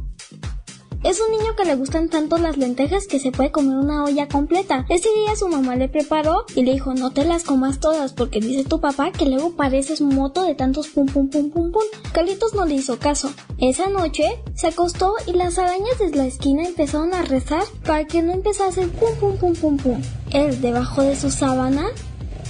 Es 1.07 1.21
un 1.21 1.31
niño 1.31 1.55
que 1.55 1.65
le 1.65 1.77
gustan 1.77 2.09
tanto 2.09 2.37
las 2.37 2.57
lentejas 2.57 3.07
que 3.07 3.21
se 3.21 3.31
puede 3.31 3.53
comer 3.53 3.77
una 3.77 4.03
olla 4.03 4.27
completa. 4.27 4.85
Ese 4.89 5.09
día 5.15 5.37
su 5.37 5.47
mamá 5.47 5.77
le 5.77 5.89
preparó 5.89 6.47
y 6.57 6.65
le 6.65 6.73
dijo 6.73 6.95
no 6.95 7.13
te 7.13 7.25
las 7.25 7.45
comas 7.45 7.79
todas 7.79 8.13
porque 8.13 8.41
dice 8.41 8.65
tu 8.65 8.81
papá 8.81 9.13
que 9.13 9.25
luego 9.25 9.53
pareces 9.55 10.01
moto 10.01 10.43
de 10.43 10.57
tantos 10.57 10.89
pum 10.89 11.07
pum 11.07 11.29
pum 11.29 11.49
pum 11.49 11.71
pum. 11.71 11.83
Carlitos 12.13 12.55
no 12.55 12.67
le 12.67 12.75
hizo 12.75 12.99
caso. 12.99 13.31
Esa 13.59 13.89
noche 13.89 14.25
se 14.57 14.67
acostó 14.67 15.15
y 15.29 15.35
las 15.35 15.61
arañas 15.61 15.97
desde 16.01 16.17
la 16.17 16.27
esquina 16.27 16.65
empezaron 16.65 17.15
a 17.15 17.23
rezar 17.23 17.63
para 17.85 18.05
que 18.05 18.21
no 18.23 18.33
empezase 18.33 18.89
pum 18.89 19.15
pum 19.21 19.37
pum 19.37 19.55
pum 19.55 19.77
pum. 19.77 20.03
Él 20.33 20.61
debajo 20.61 21.03
de 21.03 21.15
su 21.15 21.31
sábana 21.31 21.87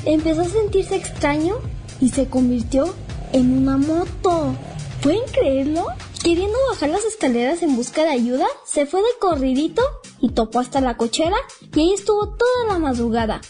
empezó 0.07 0.41
a 0.41 0.49
sentirse 0.49 0.97
extraño 0.97 1.57
y 2.01 2.09
se 2.09 2.27
convirtió 2.27 2.87
en 3.35 3.53
una 3.53 3.77
moto. 3.77 4.55
¿Pueden 5.03 5.25
creerlo? 5.31 5.89
Queriendo 6.26 6.59
bajar 6.71 6.88
las 6.88 7.04
escaleras 7.04 7.62
en 7.62 7.76
busca 7.76 8.02
de 8.02 8.09
ayuda, 8.09 8.47
se 8.64 8.85
fue 8.85 9.00
de 9.00 9.16
corridito 9.21 9.80
y 10.18 10.30
topó 10.30 10.59
hasta 10.59 10.80
la 10.80 10.97
cochera 10.97 11.37
y 11.73 11.78
ahí 11.78 11.92
estuvo 11.92 12.30
toda 12.30 12.66
la 12.66 12.80
madrugada. 12.80 13.40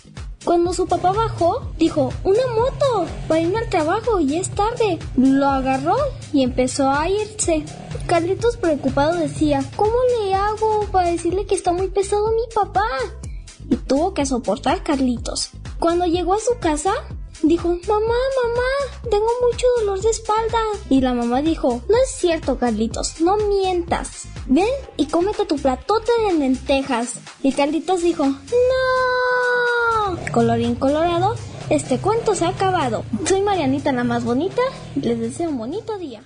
Cuando 0.45 0.75
su 0.75 0.87
papá 0.87 1.12
bajó, 1.12 1.62
dijo, 1.78 2.12
una 2.23 2.47
moto, 2.54 3.11
para 3.28 3.40
irme 3.40 3.61
al 3.61 3.71
trabajo 3.71 4.21
y 4.21 4.37
es 4.37 4.50
tarde. 4.50 4.99
Lo 5.16 5.47
agarró 5.47 5.97
y 6.35 6.42
empezó 6.42 6.90
a 6.90 7.09
irse. 7.09 7.64
Carlitos 8.06 8.59
preocupado 8.59 9.16
decía, 9.16 9.64
¿cómo 9.75 9.97
le 10.21 10.35
hago 10.35 10.87
para 10.92 11.09
decirle 11.09 11.47
que 11.47 11.54
está 11.54 11.73
muy 11.73 11.88
pesado 11.88 12.30
mi 12.30 12.54
papá? 12.54 12.85
Y 13.71 13.76
tuvo 13.76 14.12
que 14.12 14.26
soportar 14.26 14.83
Carlitos. 14.83 15.49
Cuando 15.78 16.04
llegó 16.04 16.35
a 16.35 16.40
su 16.40 16.59
casa, 16.61 16.92
dijo, 17.43 17.69
mamá, 17.69 18.21
mamá, 18.43 19.09
tengo 19.11 19.28
mucho 19.43 19.66
dolor 19.78 20.00
de 20.00 20.11
espalda. 20.11 20.59
Y 20.90 21.00
la 21.00 21.14
mamá 21.14 21.43
dijo, 21.43 21.83
no 21.88 21.97
es 21.97 22.11
cierto, 22.16 22.59
Carlitos, 22.59 23.21
no 23.21 23.37
mientas. 23.37 24.28
Ven 24.47 24.69
y 24.97 25.07
cómete 25.07 25.47
tu 25.47 25.57
platote 25.57 26.12
de 26.26 26.35
lentejas. 26.35 27.14
Y 27.43 27.52
Carlitos 27.52 28.02
dijo, 28.02 28.26
no. 28.26 28.37
Colorín 30.33 30.75
colorado, 30.75 31.35
este 31.71 31.99
cuento 31.99 32.35
se 32.35 32.45
ha 32.45 32.50
acabado. 32.50 33.05
Soy 33.26 33.43
Marianita 33.43 33.93
la 33.93 34.05
más 34.05 34.25
bonita 34.25 34.62
y 34.95 35.00
les 35.00 35.19
deseo 35.19 35.50
un 35.50 35.59
bonito 35.59 35.99
día. 35.99 36.23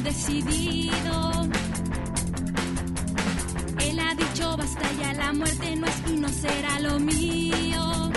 Muy 0.00 0.12
decidido. 0.12 1.48
Él 3.80 3.98
ha 3.98 4.14
dicho 4.14 4.56
basta 4.56 4.88
ya, 5.00 5.12
la 5.12 5.32
muerte 5.32 5.76
no 5.76 5.86
es 5.86 5.94
y 6.08 6.12
no 6.12 6.28
será 6.28 6.80
lo 6.80 6.98
mío. 7.00 8.10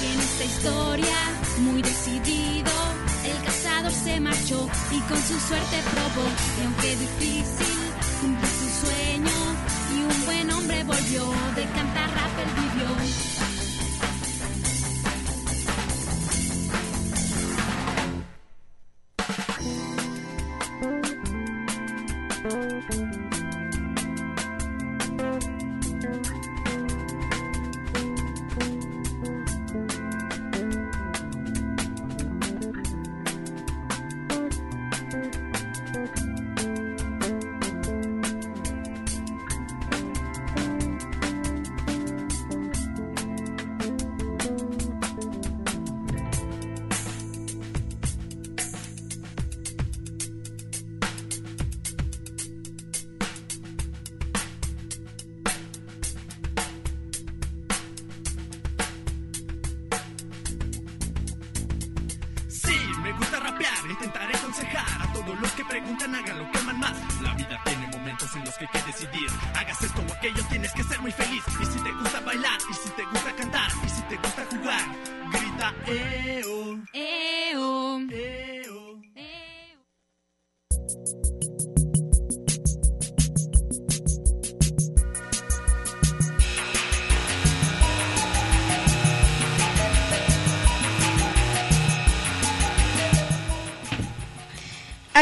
Y 0.00 0.06
en 0.12 0.20
esta 0.20 0.44
historia, 0.44 1.16
muy 1.58 1.82
decidido, 1.82 2.72
el 3.24 3.44
cazador 3.44 3.92
se 3.92 4.20
marchó 4.20 4.68
y 4.92 5.00
con 5.00 5.18
su 5.18 5.38
suerte 5.48 5.76
probó. 5.92 6.26
Y 6.58 6.64
aunque 6.64 6.96
difícil, 6.96 7.78
cumplió 8.20 8.50
su 8.60 8.86
sueño 8.86 9.38
y 9.94 10.00
un 10.00 10.24
buen 10.26 10.50
hombre 10.52 10.84
volvió. 10.84 11.24
De 11.56 11.64
cantar 11.74 12.10
rap 12.10 12.38
él 12.38 12.50
vivió. 12.62 13.53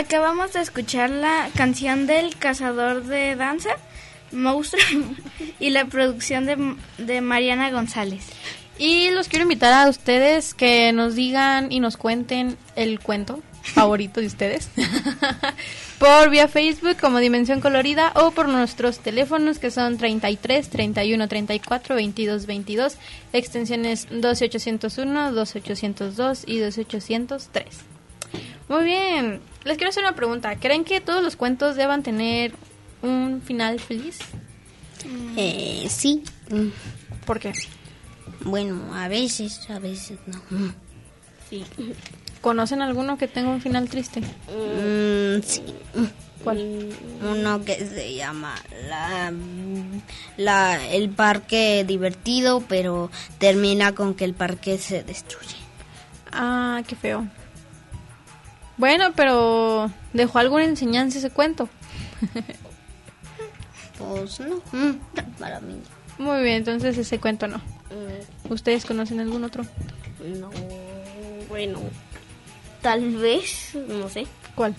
Acabamos 0.03 0.53
de 0.53 0.61
escuchar 0.61 1.11
la 1.11 1.49
canción 1.55 2.09
del 2.09 2.37
cazador 2.37 3.05
de 3.05 3.37
danza, 3.37 3.71
Monstruo, 4.33 4.83
y 5.61 5.71
la 5.71 5.85
producción 5.85 6.45
de, 6.45 6.75
de 6.99 7.21
Mariana 7.21 7.71
González. 7.71 8.25
Y 8.79 9.13
los 9.13 9.29
quiero 9.29 9.45
invitar 9.45 9.73
a 9.73 9.89
ustedes 9.89 10.55
que 10.55 10.93
nos 10.93 11.15
digan 11.15 11.71
y 11.71 11.79
nos 11.79 11.97
cuenten 11.97 12.57
el 12.75 12.99
cuento 12.99 13.45
favorito 13.63 14.21
de 14.21 14.27
ustedes 14.27 14.71
por 16.01 16.31
vía 16.31 16.49
Facebook 16.49 16.97
como 17.01 17.21
Dimensión 17.21 17.61
Colorida 17.61 18.11
o 18.17 18.33
por 18.33 18.49
nuestros 18.49 18.99
teléfonos 18.99 19.61
que 19.61 19.71
son 19.71 19.99
33 19.99 20.69
31 20.69 21.29
34 21.29 21.95
22 21.95 22.47
22 22.47 22.97
extensiones 23.33 24.09
12801, 24.11 25.33
12802 25.33 26.43
y 26.49 26.59
12803. 26.59 27.67
Muy 28.69 28.85
bien, 28.85 29.41
les 29.65 29.77
quiero 29.77 29.91
hacer 29.91 30.03
una 30.03 30.15
pregunta. 30.15 30.57
¿Creen 30.57 30.85
que 30.85 31.01
todos 31.01 31.23
los 31.23 31.37
cuentos 31.37 31.77
deban 31.77 32.03
tener 32.03 32.55
un 33.03 33.43
final 33.43 33.81
feliz? 33.81 34.19
Eh, 35.37 35.87
sí. 35.89 36.23
¿Por 37.27 37.41
qué? 37.41 37.53
Bueno, 38.45 38.95
a 38.95 39.09
veces, 39.09 39.69
a 39.71 39.79
veces 39.79 40.19
no. 40.27 40.41
Sí. 41.49 41.65
¿Conocen 42.41 42.83
alguno 42.83 43.19
que 43.19 43.29
tenga 43.29 43.51
un 43.51 43.61
final 43.61 43.89
triste? 43.89 44.21
Mm, 44.21 45.43
sí. 45.43 45.63
¿Cuál? 46.43 46.89
Uno 47.23 47.65
que 47.65 47.77
se 47.87 48.15
llama 48.15 48.55
la, 48.89 49.33
la, 50.37 50.89
el 50.89 51.09
parque 51.11 51.85
divertido, 51.87 52.65
pero 52.69 53.11
termina 53.39 53.95
con 53.95 54.15
que 54.15 54.25
el 54.25 54.35
parque 54.35 54.77
se 54.79 55.05
destruye. 55.05 55.55
Ah, 56.33 56.83
qué 56.87 56.97
feo. 56.97 57.29
Bueno, 58.77 59.13
pero 59.15 59.91
¿dejó 60.13 60.39
alguna 60.39 60.65
enseñanza 60.65 61.19
ese 61.19 61.31
cuento? 61.31 61.69
pues 63.99 64.41
no, 64.41 64.57
mm, 64.73 64.97
para 65.39 65.61
mí. 65.61 65.81
Muy 66.19 66.43
bien, 66.43 66.57
entonces 66.57 66.97
ese 66.99 67.19
cuento 67.19 67.47
no. 67.49 67.61
¿Ustedes 68.49 68.85
conocen 68.85 69.21
algún 69.21 69.45
otro? 69.45 69.65
No, 70.39 70.51
bueno, 71.49 71.79
tal 72.81 73.17
vez, 73.17 73.75
no 73.75 74.09
sé. 74.09 74.27
¿Cuál? 74.55 74.75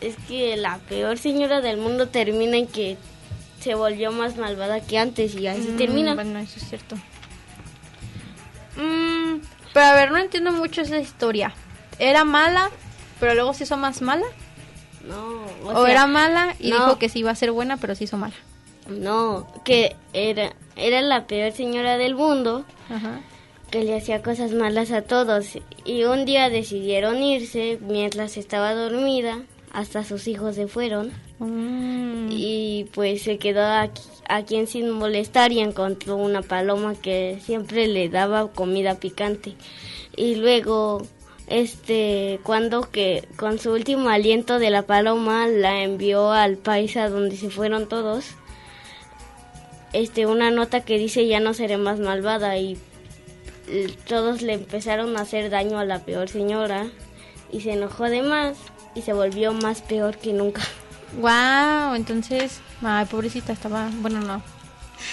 Es 0.00 0.16
que 0.28 0.56
la 0.56 0.78
peor 0.88 1.18
señora 1.18 1.60
del 1.60 1.78
mundo 1.78 2.08
termina 2.08 2.56
en 2.56 2.66
que 2.68 2.96
se 3.60 3.74
volvió 3.74 4.12
más 4.12 4.36
malvada 4.36 4.80
que 4.80 4.98
antes 4.98 5.34
y 5.34 5.46
así 5.46 5.70
Mm, 5.70 5.76
termina. 5.76 6.14
Bueno, 6.14 6.38
eso 6.38 6.58
es 6.58 6.68
cierto. 6.68 6.96
Mm, 8.76 9.40
pero 9.72 9.86
a 9.86 9.94
ver, 9.94 10.10
no 10.10 10.18
entiendo 10.18 10.52
mucho 10.52 10.82
esa 10.82 10.98
historia. 10.98 11.52
¿Era 11.98 12.24
mala, 12.24 12.70
pero 13.20 13.34
luego 13.34 13.54
se 13.54 13.64
hizo 13.64 13.76
más 13.76 14.02
mala? 14.02 14.26
No, 15.06 15.42
¿O, 15.70 15.82
sea, 15.84 15.90
era 15.92 16.06
mala 16.06 16.56
y 16.58 16.70
no. 16.70 16.76
dijo 16.76 16.98
que 16.98 17.08
sí 17.08 17.20
iba 17.20 17.30
a 17.30 17.34
ser 17.36 17.52
buena, 17.52 17.76
pero 17.76 17.94
se 17.94 18.04
hizo 18.04 18.16
mala? 18.16 18.34
No, 18.88 19.46
que 19.64 19.96
era, 20.12 20.52
era 20.76 21.00
la 21.00 21.26
peor 21.26 21.52
señora 21.52 21.96
del 21.96 22.14
mundo 22.14 22.64
Ajá. 22.88 23.20
que 23.70 23.84
le 23.84 23.96
hacía 23.96 24.22
cosas 24.22 24.52
malas 24.52 24.90
a 24.92 25.02
todos 25.02 25.58
y 25.84 26.04
un 26.04 26.24
día 26.24 26.48
decidieron 26.50 27.22
irse 27.22 27.78
mientras 27.82 28.36
estaba 28.36 28.74
dormida, 28.74 29.40
hasta 29.72 30.04
sus 30.04 30.26
hijos 30.28 30.54
se 30.56 30.66
fueron 30.68 31.12
Mm. 31.38 32.28
y 32.30 32.86
pues 32.94 33.20
se 33.20 33.36
quedó 33.36 33.62
aquí, 33.62 34.00
aquí 34.26 34.56
en 34.56 34.66
sin 34.66 34.88
molestar 34.90 35.52
y 35.52 35.60
encontró 35.60 36.16
una 36.16 36.40
paloma 36.40 36.94
que 36.94 37.38
siempre 37.44 37.86
le 37.88 38.08
daba 38.08 38.48
comida 38.52 38.94
picante 38.94 39.54
y 40.16 40.36
luego 40.36 41.02
este 41.46 42.40
cuando 42.42 42.90
que 42.90 43.28
con 43.36 43.58
su 43.58 43.72
último 43.72 44.08
aliento 44.08 44.58
de 44.58 44.70
la 44.70 44.82
paloma 44.82 45.46
la 45.46 45.82
envió 45.82 46.32
al 46.32 46.56
país 46.56 46.96
a 46.96 47.08
donde 47.08 47.36
se 47.36 47.50
fueron 47.50 47.88
todos 47.88 48.26
este 49.92 50.26
una 50.26 50.50
nota 50.50 50.80
que 50.80 50.98
dice 50.98 51.26
ya 51.26 51.38
no 51.38 51.54
seré 51.54 51.76
más 51.76 52.00
malvada 52.00 52.58
y 52.58 52.78
todos 54.08 54.42
le 54.42 54.54
empezaron 54.54 55.16
a 55.16 55.22
hacer 55.22 55.50
daño 55.50 55.78
a 55.78 55.84
la 55.84 56.00
peor 56.00 56.28
señora 56.28 56.86
y 57.52 57.60
se 57.60 57.72
enojó 57.72 58.04
de 58.04 58.22
más 58.22 58.56
y 58.94 59.02
se 59.02 59.12
volvió 59.12 59.52
más 59.52 59.82
peor 59.82 60.16
que 60.18 60.32
nunca. 60.32 60.62
Wow, 61.20 61.94
entonces, 61.94 62.60
ay, 62.82 63.06
pobrecita, 63.06 63.52
estaba, 63.52 63.88
bueno, 64.00 64.20
no. 64.20 64.42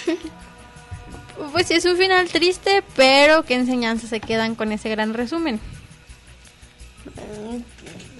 pues 1.52 1.70
es 1.70 1.84
un 1.84 1.96
final 1.96 2.28
triste, 2.28 2.82
pero 2.96 3.44
qué 3.44 3.54
enseñanzas 3.54 4.10
se 4.10 4.20
quedan 4.20 4.56
con 4.56 4.72
ese 4.72 4.90
gran 4.90 5.14
resumen. 5.14 5.60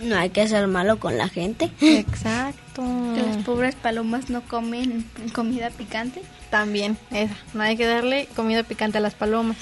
No 0.03 0.16
hay 0.16 0.31
que 0.31 0.47
ser 0.47 0.66
malo 0.66 0.99
con 0.99 1.16
la 1.16 1.29
gente. 1.29 1.70
Exacto. 1.81 2.83
Que 3.14 3.23
las 3.23 3.38
pobres 3.38 3.75
palomas 3.75 4.31
no 4.31 4.42
comen 4.42 5.09
comida 5.33 5.70
picante. 5.70 6.23
También, 6.51 6.97
esa. 7.11 7.35
No 7.55 7.62
hay 7.62 7.77
que 7.77 7.87
darle 7.87 8.29
comida 8.37 8.62
picante 8.62 8.99
a 8.99 9.01
las 9.01 9.14
palomas. 9.14 9.57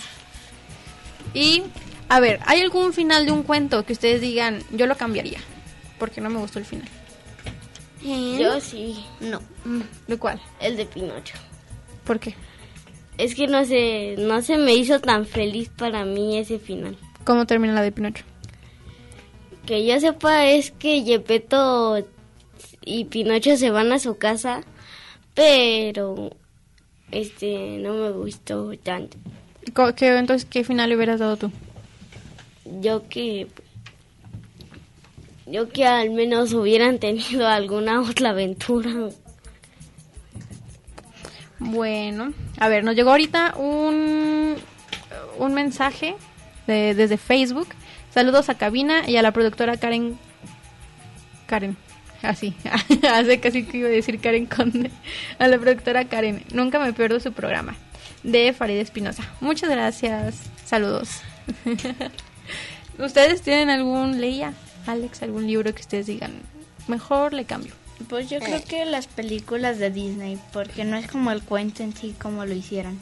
Y, 1.34 1.62
a 2.08 2.20
ver, 2.20 2.40
¿hay 2.46 2.60
algún 2.60 2.92
final 2.92 3.26
de 3.26 3.32
un 3.32 3.42
cuento 3.42 3.84
que 3.84 3.92
ustedes 3.92 4.20
digan, 4.20 4.62
yo 4.70 4.86
lo 4.86 4.96
cambiaría? 4.96 5.38
Porque 5.98 6.20
no 6.20 6.30
me 6.30 6.38
gustó 6.38 6.58
el 6.58 6.64
final. 6.64 6.88
Yo 8.02 8.60
sí, 8.60 9.04
No. 9.20 9.40
¿De 10.08 10.16
cuál? 10.16 10.40
el 10.60 10.76
de 10.76 10.86
Pinocho. 10.86 11.34
¿Por 12.04 12.18
qué? 12.18 12.34
Es 13.16 13.34
que 13.36 13.46
no 13.46 13.64
se, 13.64 14.16
no 14.18 14.42
se 14.42 14.58
me 14.58 14.74
hizo 14.74 15.00
tan 15.00 15.24
feliz 15.26 15.68
para 15.68 16.04
mí 16.04 16.36
ese 16.36 16.58
final. 16.58 16.96
¿Cómo 17.24 17.46
termina 17.46 17.74
la 17.74 17.82
de 17.82 17.92
Pinocho? 17.92 18.24
Que 19.66 19.86
yo 19.86 19.98
sepa 20.00 20.46
es 20.46 20.70
que 20.72 21.02
Gepetto 21.02 22.04
y 22.84 23.04
Pinocho 23.04 23.56
se 23.56 23.70
van 23.70 23.92
a 23.92 23.98
su 23.98 24.18
casa, 24.18 24.62
pero 25.34 26.30
este 27.10 27.78
no 27.78 27.94
me 27.94 28.10
gustó 28.10 28.72
tanto. 28.82 29.16
¿Qué, 29.96 30.08
entonces, 30.18 30.48
¿qué 30.50 30.64
final 30.64 30.92
hubieras 30.92 31.20
dado 31.20 31.36
tú? 31.36 31.52
Yo 32.80 33.08
que 33.08 33.46
yo 35.46 35.68
que 35.68 35.84
al 35.86 36.10
menos 36.10 36.52
hubieran 36.54 36.98
tenido 36.98 37.46
alguna 37.46 38.00
otra 38.00 38.30
aventura. 38.30 38.90
Bueno, 41.58 42.32
a 42.58 42.68
ver, 42.68 42.82
nos 42.84 42.96
llegó 42.96 43.10
ahorita 43.10 43.54
un, 43.56 44.56
un 45.38 45.54
mensaje 45.54 46.16
de- 46.66 46.94
desde 46.94 47.16
Facebook. 47.16 47.68
Saludos 48.12 48.50
a 48.50 48.54
Cabina 48.54 49.08
y 49.08 49.16
a 49.16 49.22
la 49.22 49.32
productora 49.32 49.78
Karen. 49.78 50.18
Karen, 51.46 51.76
así, 52.22 52.54
hace 53.10 53.40
casi 53.40 53.64
que 53.64 53.78
iba 53.78 53.88
a 53.88 53.92
decir 53.92 54.20
Karen 54.20 54.46
Conde. 54.46 54.90
A 55.38 55.48
la 55.48 55.58
productora 55.58 56.04
Karen, 56.04 56.44
nunca 56.52 56.78
me 56.78 56.92
pierdo 56.92 57.20
su 57.20 57.32
programa. 57.32 57.74
De 58.22 58.52
Farid 58.52 58.76
Espinosa. 58.76 59.24
Muchas 59.40 59.70
gracias, 59.70 60.42
saludos. 60.64 61.22
¿Ustedes 62.98 63.42
tienen 63.42 63.70
algún, 63.70 64.20
leía, 64.20 64.52
Alex, 64.86 65.22
algún 65.22 65.46
libro 65.46 65.74
que 65.74 65.80
ustedes 65.80 66.06
digan, 66.06 66.32
mejor 66.88 67.32
le 67.32 67.46
cambio? 67.46 67.72
Pues 68.08 68.28
yo 68.28 68.40
creo 68.40 68.62
que 68.62 68.84
las 68.84 69.06
películas 69.06 69.78
de 69.78 69.90
Disney, 69.90 70.38
porque 70.52 70.84
no 70.84 70.96
es 70.96 71.08
como 71.08 71.30
el 71.30 71.42
cuento 71.42 71.82
en 71.82 71.96
sí 71.96 72.14
como 72.20 72.44
lo 72.44 72.52
hicieron. 72.52 73.00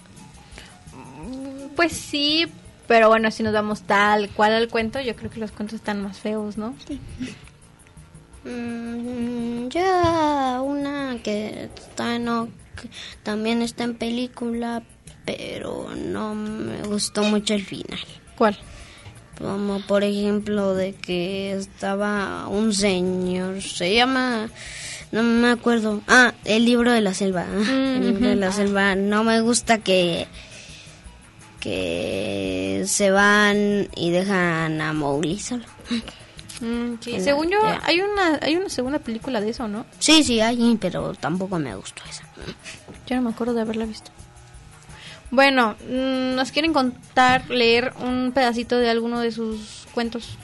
Pues 1.74 1.92
sí, 1.92 2.46
pero 2.90 3.08
bueno, 3.08 3.30
si 3.30 3.44
nos 3.44 3.52
damos 3.52 3.82
tal 3.82 4.30
cual 4.30 4.52
al 4.52 4.66
cuento, 4.66 5.00
yo 5.00 5.14
creo 5.14 5.30
que 5.30 5.38
los 5.38 5.52
cuentos 5.52 5.76
están 5.76 6.02
más 6.02 6.18
feos, 6.18 6.56
¿no? 6.56 6.74
Mm, 8.42 9.68
ya 9.68 10.60
una 10.60 11.16
que 11.22 11.70
está 11.72 12.18
no 12.18 12.48
que 12.74 12.90
también 13.22 13.62
está 13.62 13.84
en 13.84 13.94
película, 13.94 14.82
pero 15.24 15.88
no 15.94 16.34
me 16.34 16.82
gustó 16.82 17.22
mucho 17.22 17.54
el 17.54 17.64
final. 17.64 18.00
¿Cuál? 18.36 18.58
Como 19.38 19.78
por 19.86 20.02
ejemplo 20.02 20.74
de 20.74 20.94
que 20.94 21.52
estaba 21.52 22.48
un 22.48 22.74
señor, 22.74 23.62
se 23.62 23.94
llama, 23.94 24.50
no 25.12 25.22
me 25.22 25.50
acuerdo. 25.50 26.02
Ah, 26.08 26.34
el 26.44 26.64
libro 26.64 26.90
de 26.90 27.02
la 27.02 27.14
selva. 27.14 27.46
ah, 27.48 27.94
el 27.94 28.14
libro 28.14 28.28
de 28.30 28.34
la 28.34 28.50
selva. 28.50 28.96
No 28.96 29.22
me 29.22 29.40
gusta 29.42 29.78
que 29.78 30.26
que 31.60 32.84
se 32.86 33.10
van 33.10 33.88
y 33.94 34.10
dejan 34.10 34.80
a 34.80 34.92
Mowgli 34.92 35.38
solo. 35.38 35.64
Mm, 36.60 36.94
sí, 37.00 37.12
En 37.12 37.18
la- 37.18 37.24
según 37.24 37.50
yo, 37.50 37.58
ya. 37.62 37.80
hay 37.84 38.00
una 38.00 38.38
hay 38.42 38.56
una 38.56 38.68
segunda 38.68 38.98
película 38.98 39.40
de 39.40 39.50
eso, 39.50 39.68
¿no? 39.68 39.86
Sí, 39.98 40.24
sí 40.24 40.40
hay, 40.40 40.76
pero 40.80 41.14
tampoco 41.14 41.58
me 41.58 41.74
gustó 41.76 42.02
esa. 42.08 42.24
Yo 43.06 43.16
no 43.16 43.22
me 43.22 43.30
acuerdo 43.30 43.54
de 43.54 43.62
haberla 43.62 43.84
visto. 43.86 44.10
Bueno, 45.30 45.76
mm, 45.88 46.34
¿nos 46.34 46.50
quieren 46.50 46.72
contar, 46.72 47.48
leer 47.50 47.92
un 48.00 48.32
pedacito 48.34 48.78
de 48.78 48.90
alguno 48.90 49.20
de 49.20 49.30
sus 49.30 49.86
cuentos? 49.94 50.36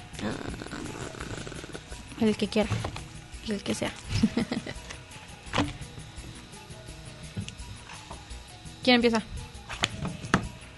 El 2.20 2.36
que 2.36 2.48
quiera, 2.48 2.68
el 3.48 3.62
que 3.62 3.74
sea. 3.74 3.90
¿Quién 8.82 8.96
empieza? 8.96 9.22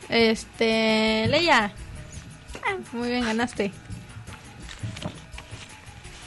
Este, 0.09 1.27
Leia. 1.29 1.73
Ah, 2.67 2.77
muy 2.93 3.09
bien, 3.09 3.25
ganaste. 3.25 3.71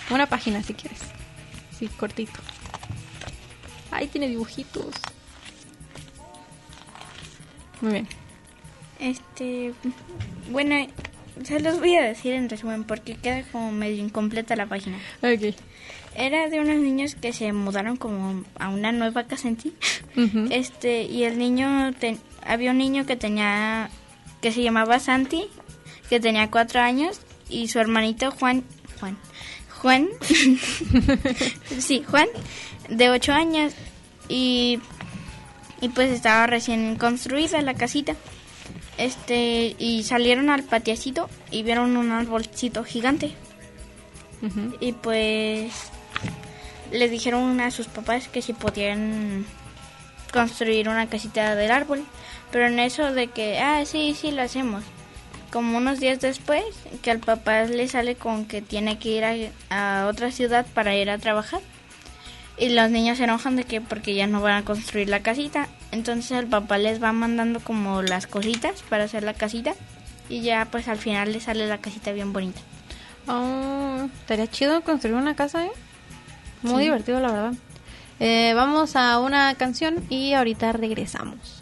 Una 0.10 0.28
página 0.28 0.62
si 0.62 0.74
quieres. 0.74 1.00
Sí, 1.78 1.88
cortito. 1.88 2.39
Ay, 3.91 4.08
tiene 4.08 4.28
dibujitos. 4.28 4.94
Muy 7.82 7.94
bien. 7.94 8.08
Este, 9.00 9.74
bueno, 10.52 10.76
se 11.44 11.60
los 11.60 11.80
voy 11.80 11.96
a 11.96 12.04
decir 12.04 12.34
en 12.34 12.50
resumen 12.50 12.84
porque 12.84 13.15
queda 13.15 13.41
como 13.52 13.72
medio 13.72 14.04
incompleta 14.04 14.56
la 14.56 14.67
página. 14.67 14.98
Ok. 15.24 15.56
Era 16.15 16.50
de 16.50 16.60
unos 16.60 16.76
niños 16.78 17.15
que 17.15 17.32
se 17.34 17.52
mudaron 17.54 17.96
como 17.98 18.44
a 18.60 18.70
una 18.70 18.91
nueva 18.91 19.24
casa 19.24 19.48
en 19.48 19.60
sí. 19.60 19.74
Este, 20.52 21.04
y 21.04 21.24
el 21.24 21.38
niño, 21.39 21.94
ten- 21.94 22.20
había 22.45 22.71
un 22.71 22.77
niño 22.77 23.06
que 23.06 23.15
tenía, 23.15 23.89
que 24.41 24.51
se 24.51 24.63
llamaba 24.63 24.99
Santi, 24.99 25.45
que 26.10 26.19
tenía 26.19 26.51
cuatro 26.51 26.82
años, 26.82 27.19
y 27.49 27.67
su 27.67 27.80
hermanito 27.80 28.32
Juan, 28.32 28.63
Juan, 28.99 29.17
Juan, 29.82 30.10
sí, 31.80 32.04
Juan, 32.08 32.27
de 32.89 33.10
ocho 33.10 33.34
años, 33.34 33.73
y, 34.27 34.80
y 35.82 35.89
pues 35.89 36.12
estaba 36.12 36.47
recién 36.47 36.95
construida 36.95 37.62
la 37.62 37.73
casita. 37.73 38.15
Este, 38.97 39.75
y 39.80 40.04
salieron 40.04 40.49
al 40.49 40.63
patiacito 40.63 41.27
y 41.49 41.63
vieron 41.63 41.97
un 41.97 42.12
arbolcito 42.12 42.84
gigante. 42.84 43.34
Y 44.80 44.93
pues 44.93 45.71
le 46.91 47.10
dijeron 47.10 47.60
a 47.62 47.71
sus 47.71 47.88
papás 47.88 48.27
que 48.27 48.41
si 48.41 48.54
podían 48.54 49.45
construir 50.32 50.89
una 50.89 51.08
casita 51.08 51.56
del 51.56 51.72
árbol. 51.72 52.04
Pero 52.52 52.67
en 52.67 52.80
eso 52.80 53.12
de 53.13 53.28
que, 53.28 53.60
ah, 53.60 53.86
sí, 53.86 54.15
sí, 54.20 54.32
lo 54.32 54.41
hacemos. 54.41 54.84
Como 55.52 55.78
unos 55.78 56.00
días 56.00 56.20
después, 56.20 56.63
que 57.02 57.12
al 57.12 57.20
papá 57.20 57.63
le 57.63 57.88
sale 57.88 58.15
con 58.15 58.46
que 58.46 58.62
tiene 58.62 58.98
que 59.00 59.10
ir 59.10 59.24
a, 59.70 60.02
a 60.04 60.08
otra 60.08 60.32
ciudad 60.32 60.65
para 60.74 60.96
ir 60.96 61.10
a 61.10 61.17
trabajar. 61.17 61.62
Y 62.58 62.70
los 62.70 62.89
niños 62.91 63.17
se 63.17 63.24
enojan 63.24 63.56
de 63.56 63.63
que 63.63 63.82
porque 63.82 64.13
ya 64.13 64.28
no 64.28 64.41
van 64.41 64.54
a 64.62 64.65
construir 64.65 65.10
la 65.10 65.22
casita. 65.22 65.67
Entonces 65.91 66.32
el 66.38 66.48
papá 66.48 66.78
les 66.78 67.02
va 67.02 67.12
mandando 67.12 67.60
como 67.60 68.02
las 68.02 68.28
cositas 68.28 68.82
para 68.84 69.06
hacer 69.06 69.24
la 69.24 69.34
casita. 69.34 69.74
Y 70.30 70.41
ya 70.41 70.65
pues 70.72 70.88
al 70.88 70.98
final 70.98 71.34
les 71.34 71.44
sale 71.44 71.67
la 71.67 71.80
casita 71.80 72.12
bien 72.12 72.32
bonita. 72.34 72.62
Oh, 73.28 74.08
estaría 74.22 74.48
chido 74.48 74.82
construir 74.82 75.15
una 75.15 75.36
casa, 75.36 75.65
¿eh? 75.65 75.72
Muy 76.62 76.76
Sí. 76.76 76.84
divertido, 76.84 77.20
la 77.20 77.32
verdad. 77.32 77.54
Eh, 78.23 78.53
vamos 78.53 78.95
a 78.95 79.17
una 79.17 79.55
canción 79.55 79.95
y 80.07 80.34
ahorita 80.34 80.73
regresamos. 80.73 81.61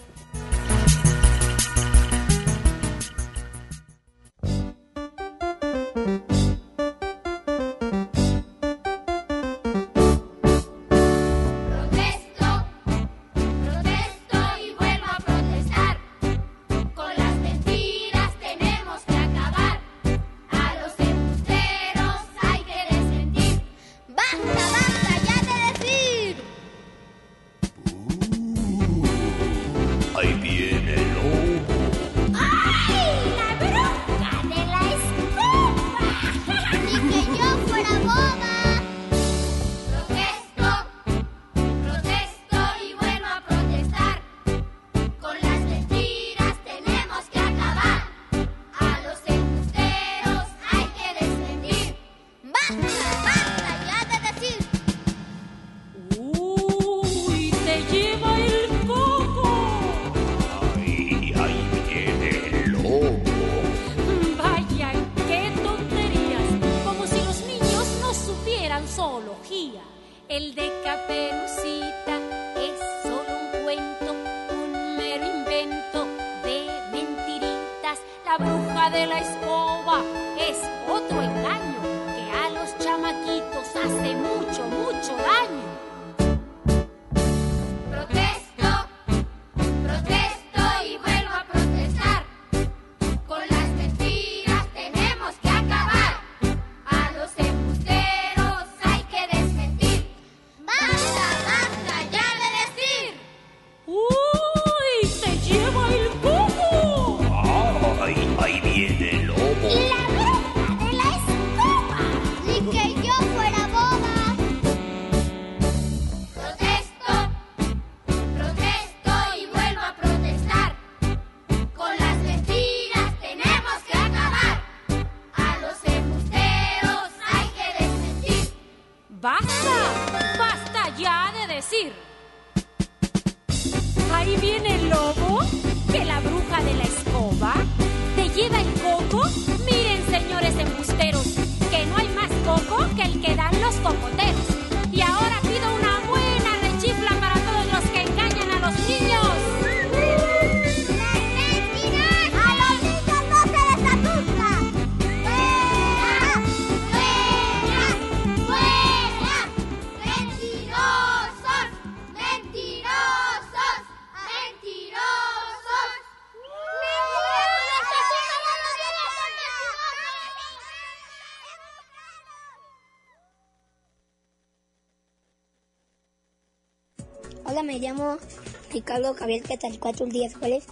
Ricardo 178.72 179.14
Javier 179.14 179.44
Quetzalcóatl 179.44 180.10
Díaz 180.10 180.36
Juárez, 180.36 180.66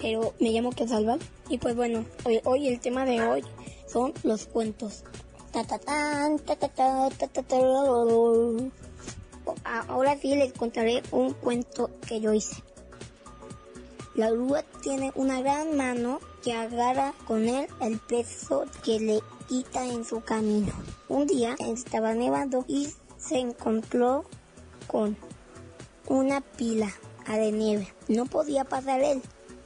pero 0.00 0.34
me 0.40 0.50
llamo 0.50 0.70
Quesalva. 0.70 1.18
Y 1.48 1.58
pues 1.58 1.76
bueno, 1.76 2.04
hoy, 2.44 2.68
el 2.68 2.80
tema 2.80 3.04
de 3.04 3.22
hoy 3.22 3.44
son 3.86 4.12
los 4.22 4.46
cuentos. 4.46 5.04
Ahora 9.64 10.16
sí 10.18 10.34
les 10.36 10.52
contaré 10.52 11.02
un 11.10 11.32
cuento 11.34 11.90
que 12.06 12.20
yo 12.20 12.32
hice. 12.32 12.62
La 14.14 14.30
grúa 14.30 14.64
tiene 14.82 15.12
una 15.14 15.40
gran 15.40 15.76
mano 15.76 16.20
que 16.42 16.52
agarra 16.52 17.14
con 17.26 17.48
él 17.48 17.66
el 17.80 17.98
peso 17.98 18.64
que 18.84 19.00
le 19.00 19.20
quita 19.48 19.86
en 19.86 20.04
su 20.04 20.20
camino. 20.20 20.72
Un 21.08 21.26
día 21.26 21.56
estaba 21.58 22.14
nevando 22.14 22.64
y 22.68 22.88
se 23.18 23.38
encontró 23.38 24.24
con 24.86 25.16
una 26.10 26.40
pila 26.40 26.92
de 27.38 27.52
nieve. 27.52 27.88
No 28.08 28.26
podía 28.26 28.64
pasar 28.64 29.00
él, 29.00 29.22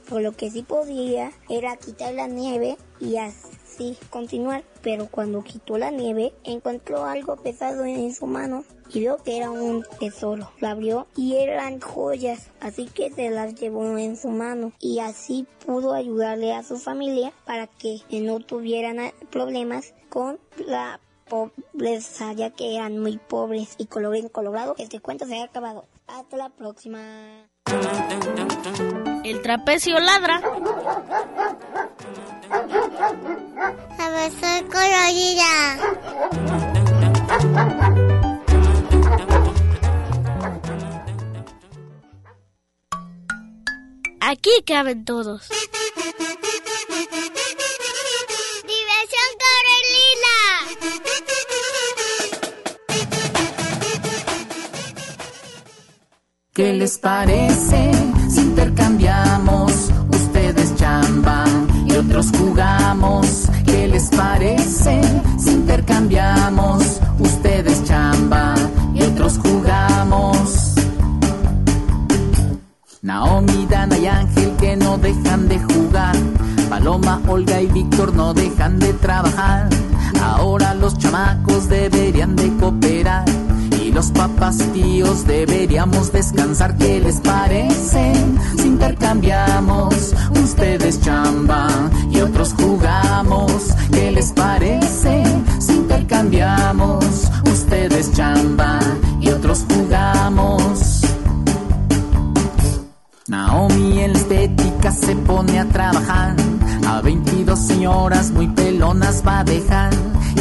por 0.07 0.21
lo 0.21 0.33
que 0.33 0.51
sí 0.51 0.61
podía 0.61 1.31
era 1.49 1.75
quitar 1.77 2.13
la 2.13 2.27
nieve 2.27 2.77
y 2.99 3.17
así 3.17 3.97
continuar, 4.11 4.63
pero 4.83 5.07
cuando 5.07 5.43
quitó 5.43 5.77
la 5.79 5.89
nieve 5.89 6.33
encontró 6.43 7.05
algo 7.05 7.35
pesado 7.37 7.83
en 7.83 8.13
su 8.13 8.27
mano 8.27 8.63
y 8.93 8.99
vio 8.99 9.17
que 9.17 9.37
era 9.37 9.49
un 9.49 9.83
tesoro. 9.99 10.51
Lo 10.59 10.67
abrió 10.67 11.07
y 11.15 11.37
eran 11.37 11.81
joyas, 11.81 12.51
así 12.59 12.85
que 12.85 13.11
se 13.11 13.31
las 13.31 13.55
llevó 13.55 13.97
en 13.97 14.15
su 14.15 14.29
mano 14.29 14.71
y 14.79 14.99
así 14.99 15.47
pudo 15.65 15.93
ayudarle 15.93 16.53
a 16.53 16.61
su 16.61 16.77
familia 16.77 17.33
para 17.45 17.65
que 17.65 18.01
no 18.11 18.39
tuvieran 18.39 19.11
problemas 19.31 19.95
con 20.09 20.39
la 20.67 20.99
pobreza, 21.27 22.33
ya 22.33 22.51
que 22.51 22.75
eran 22.75 22.99
muy 22.99 23.17
pobres 23.17 23.73
y 23.79 23.87
colorín 23.87 24.29
colorado. 24.29 24.75
Este 24.77 24.99
cuento 24.99 25.25
se 25.25 25.39
ha 25.39 25.45
acabado. 25.45 25.85
Hasta 26.07 26.37
la 26.37 26.49
próxima. 26.49 26.99
El 29.23 29.41
trapecio 29.41 29.99
ladra. 29.99 30.41
A 33.99 34.09
ver, 34.09 34.31
soy 34.31 34.61
colorida. 34.69 35.77
Aquí 44.21 44.49
caben 44.65 45.05
todos. 45.05 45.49
¿Qué 56.55 56.71
les 56.71 56.97
parece 56.97 57.91
si 58.29 58.39
intercambiamos? 58.39 59.91
Ustedes 60.09 60.73
chamban 60.77 61.67
y 61.85 61.91
otros 61.97 62.27
jugamos. 62.31 63.49
¿Qué 63.65 63.89
les 63.89 64.05
parece 64.05 65.01
si 65.37 65.49
intercambiamos? 65.49 67.01
Ustedes 67.19 67.83
chamban 67.83 68.55
y 68.93 69.01
otros 69.01 69.37
jugamos. 69.37 70.75
Naomi, 73.01 73.67
Dana 73.69 73.97
y 73.97 74.07
Ángel 74.07 74.55
que 74.57 74.77
no 74.77 74.97
dejan 74.97 75.49
de 75.49 75.59
jugar. 75.59 76.15
Paloma, 76.69 77.21
Olga 77.27 77.59
y 77.59 77.67
Víctor 77.67 78.13
no 78.13 78.33
dejan 78.33 78.79
de 78.79 78.93
trabajar. 78.93 79.67
Ahora 80.23 80.73
los 80.73 80.97
chamacos 80.97 81.67
deberían 81.67 82.37
de 82.37 82.47
cooperar. 82.55 83.25
Y 83.79 83.91
los 83.91 84.11
papás 84.11 84.57
tíos 84.73 85.25
deberíamos 85.25 86.11
descansar. 86.11 86.77
¿Qué 86.77 86.99
les 86.99 87.19
parece? 87.19 88.13
Si 88.57 88.67
intercambiamos, 88.67 90.13
ustedes 90.43 91.01
chamban 91.01 91.91
y 92.11 92.21
otros 92.21 92.53
jugamos. 92.53 93.69
¿Qué 93.91 94.11
les 94.11 94.31
parece? 94.31 95.23
Si 95.59 95.73
intercambiamos, 95.73 97.05
ustedes 97.51 98.11
chamban 98.13 98.81
y 99.21 99.29
otros 99.29 99.65
jugamos. 99.69 101.01
Naomi 103.27 104.01
en 104.01 104.13
la 104.13 104.19
estética 104.19 104.91
se 104.91 105.15
pone 105.15 105.59
a 105.59 105.65
trabajar. 105.65 106.35
A 106.87 107.01
22 107.01 107.57
señoras 107.59 108.29
muy 108.31 108.47
pelonas 108.47 109.23
va 109.25 109.39
a 109.39 109.43
dejar. 109.43 109.91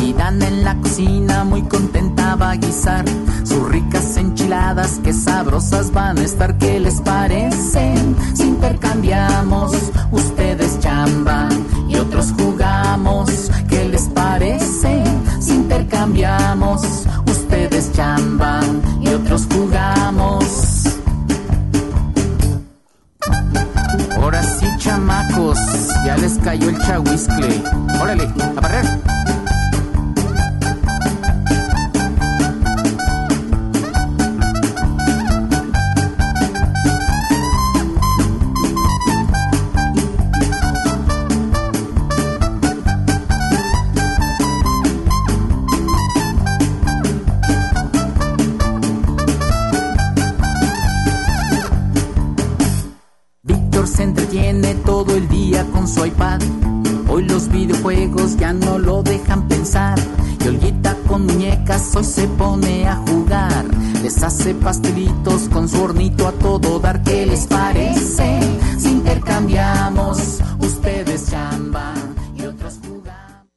Y 0.00 0.12
Dana 0.12 0.48
en 0.48 0.64
la 0.64 0.76
cocina 0.76 1.44
muy 1.44 1.62
contenta 1.62 2.14
a 2.32 2.56
guisar. 2.56 3.04
Sus 3.44 3.68
ricas 3.68 4.16
enchiladas 4.16 4.98
que 5.04 5.12
sabrosas 5.12 5.92
van 5.92 6.18
a 6.18 6.22
estar. 6.22 6.58
¿Qué 6.58 6.80
les 6.80 7.00
parece? 7.00 7.94
Si 8.34 8.42
intercambiamos, 8.42 9.72
ustedes 10.10 10.80
chamban 10.80 11.50
y 11.88 11.96
otros 11.96 12.32
jugamos. 12.36 13.50
¿Qué 13.68 13.84
les 13.88 14.08
parece? 14.08 15.02
Si 15.40 15.52
intercambiamos, 15.52 17.06
ustedes 17.26 17.92
chamban 17.92 18.82
y 19.00 19.08
otros 19.08 19.46
jugamos. 19.52 20.44
Ahora 24.16 24.42
sí, 24.42 24.66
chamacos, 24.78 25.58
ya 26.04 26.16
les 26.16 26.38
cayó 26.38 26.68
el 26.70 26.78
chahuiscle. 26.78 27.62
Órale, 28.00 28.28
a 28.56 28.60
barrer. 28.60 28.86
Con 55.72 55.88
su 55.88 56.04
iPad. 56.04 56.40
Hoy 57.08 57.24
los 57.24 57.48
videojuegos 57.48 58.36
ya 58.36 58.52
no 58.52 58.78
lo 58.78 59.02
dejan 59.02 59.46
pensar. 59.48 59.98
Y 60.44 60.48
Olguita 60.48 60.96
con 61.06 61.26
muñecas 61.26 61.94
hoy 61.96 62.04
se 62.04 62.26
pone 62.28 62.86
a 62.86 62.96
jugar. 62.96 63.64
Les 64.02 64.22
hace 64.22 64.54
pastelitos 64.54 65.48
con 65.48 65.68
su 65.68 65.82
hornito 65.82 66.26
a 66.28 66.32
todo 66.32 66.78
dar. 66.78 67.02
¿Qué 67.02 67.26
les 67.26 67.46
parece? 67.46 68.40
Si 68.78 68.90
intercambiamos, 68.90 70.40
ustedes 70.58 71.30
chamban 71.30 72.14
y 72.36 72.44
otros 72.46 72.78
jugan. 72.86 73.48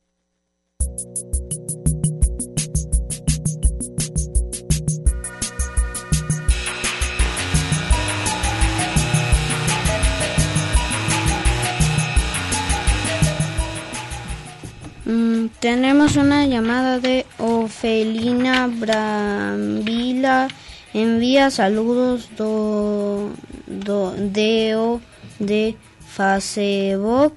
Mm, 15.07 15.47
tenemos 15.59 16.17
una 16.17 16.45
llamada 16.45 16.99
de 16.99 17.25
Ofelina 17.37 18.67
Brambila. 18.67 20.47
Envía 20.93 21.49
saludos 21.49 22.29
do, 22.35 23.31
do, 23.67 24.11
deo 24.17 24.99
de 25.39 25.77
Facebook. 26.13 27.35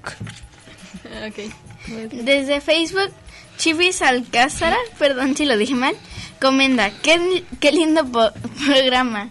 Desde 2.11 2.61
Facebook, 2.61 3.09
Chivis 3.57 4.01
Alcázar, 4.01 4.75
perdón 4.99 5.35
si 5.37 5.45
lo 5.45 5.57
dije 5.57 5.73
mal, 5.75 5.95
comenta, 6.41 6.89
qué, 7.01 7.43
qué 7.59 7.71
lindo 7.71 8.05
po- 8.05 8.31
programa. 8.65 9.29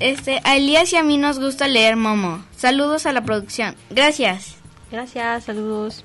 Este, 0.00 0.40
a 0.44 0.56
Elías 0.56 0.92
y 0.92 0.96
a 0.96 1.02
mí 1.02 1.18
nos 1.18 1.38
gusta 1.38 1.68
leer 1.68 1.96
Momo. 1.96 2.42
Saludos 2.56 3.04
a 3.06 3.12
la 3.12 3.22
producción. 3.22 3.76
Gracias. 3.90 4.54
Gracias, 4.90 5.44
saludos. 5.44 6.04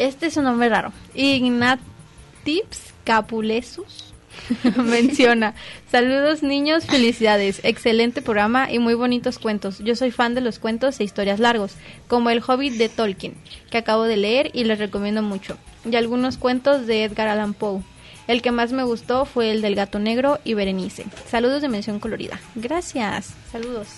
Este 0.00 0.28
es 0.28 0.38
un 0.38 0.44
nombre 0.44 0.70
raro. 0.70 0.94
Ignatips 1.12 2.94
Capulesus 3.04 4.14
menciona. 4.76 5.52
Saludos 5.92 6.42
niños, 6.42 6.86
felicidades. 6.86 7.60
Excelente 7.64 8.22
programa 8.22 8.72
y 8.72 8.78
muy 8.78 8.94
bonitos 8.94 9.38
cuentos. 9.38 9.78
Yo 9.80 9.94
soy 9.96 10.10
fan 10.10 10.34
de 10.34 10.40
los 10.40 10.58
cuentos 10.58 10.98
e 10.98 11.04
historias 11.04 11.38
largos, 11.38 11.74
como 12.08 12.30
El 12.30 12.42
Hobbit 12.42 12.78
de 12.78 12.88
Tolkien, 12.88 13.34
que 13.70 13.76
acabo 13.76 14.04
de 14.04 14.16
leer 14.16 14.50
y 14.54 14.64
les 14.64 14.78
recomiendo 14.78 15.20
mucho. 15.20 15.58
Y 15.84 15.94
algunos 15.96 16.38
cuentos 16.38 16.86
de 16.86 17.04
Edgar 17.04 17.28
Allan 17.28 17.52
Poe. 17.52 17.82
El 18.26 18.40
que 18.40 18.52
más 18.52 18.72
me 18.72 18.84
gustó 18.84 19.26
fue 19.26 19.50
el 19.50 19.60
del 19.60 19.74
gato 19.74 19.98
negro 19.98 20.38
y 20.44 20.54
Berenice. 20.54 21.04
Saludos 21.28 21.60
de 21.60 21.68
mención 21.68 22.00
colorida. 22.00 22.40
Gracias. 22.54 23.34
Saludos. 23.52 23.88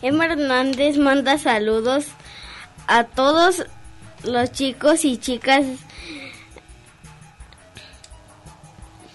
Emma 0.00 0.24
Hernández 0.24 0.96
manda 0.96 1.36
saludos 1.36 2.06
a 2.86 3.04
todos 3.04 3.64
los 4.24 4.52
chicos 4.52 5.04
y 5.04 5.18
chicas 5.18 5.64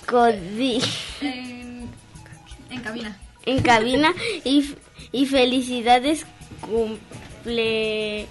codi- 0.07 0.83
En 1.21 2.81
cabina. 2.83 3.17
en 3.45 3.61
cabina 3.61 4.13
y, 4.43 4.75
y 5.11 5.25
felicidades 5.25 6.25
cumple 6.61 8.27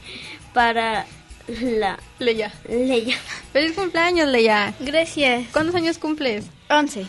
para 0.53 1.07
la 1.49 1.99
Leia. 2.18 2.53
Leia. 2.68 3.16
Feliz 3.53 3.72
cumpleaños, 3.72 4.28
Leia. 4.28 4.72
Gracias. 4.80 5.47
¿Cuántos 5.53 5.74
años 5.74 5.99
cumples? 5.99 6.47
11. 6.68 7.07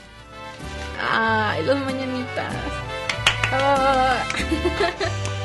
Ay, 1.12 1.64
los 1.66 1.78
mañanitas. 1.80 2.54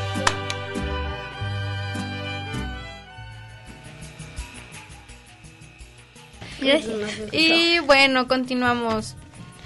Y 7.32 7.78
bueno, 7.80 8.28
continuamos. 8.28 9.14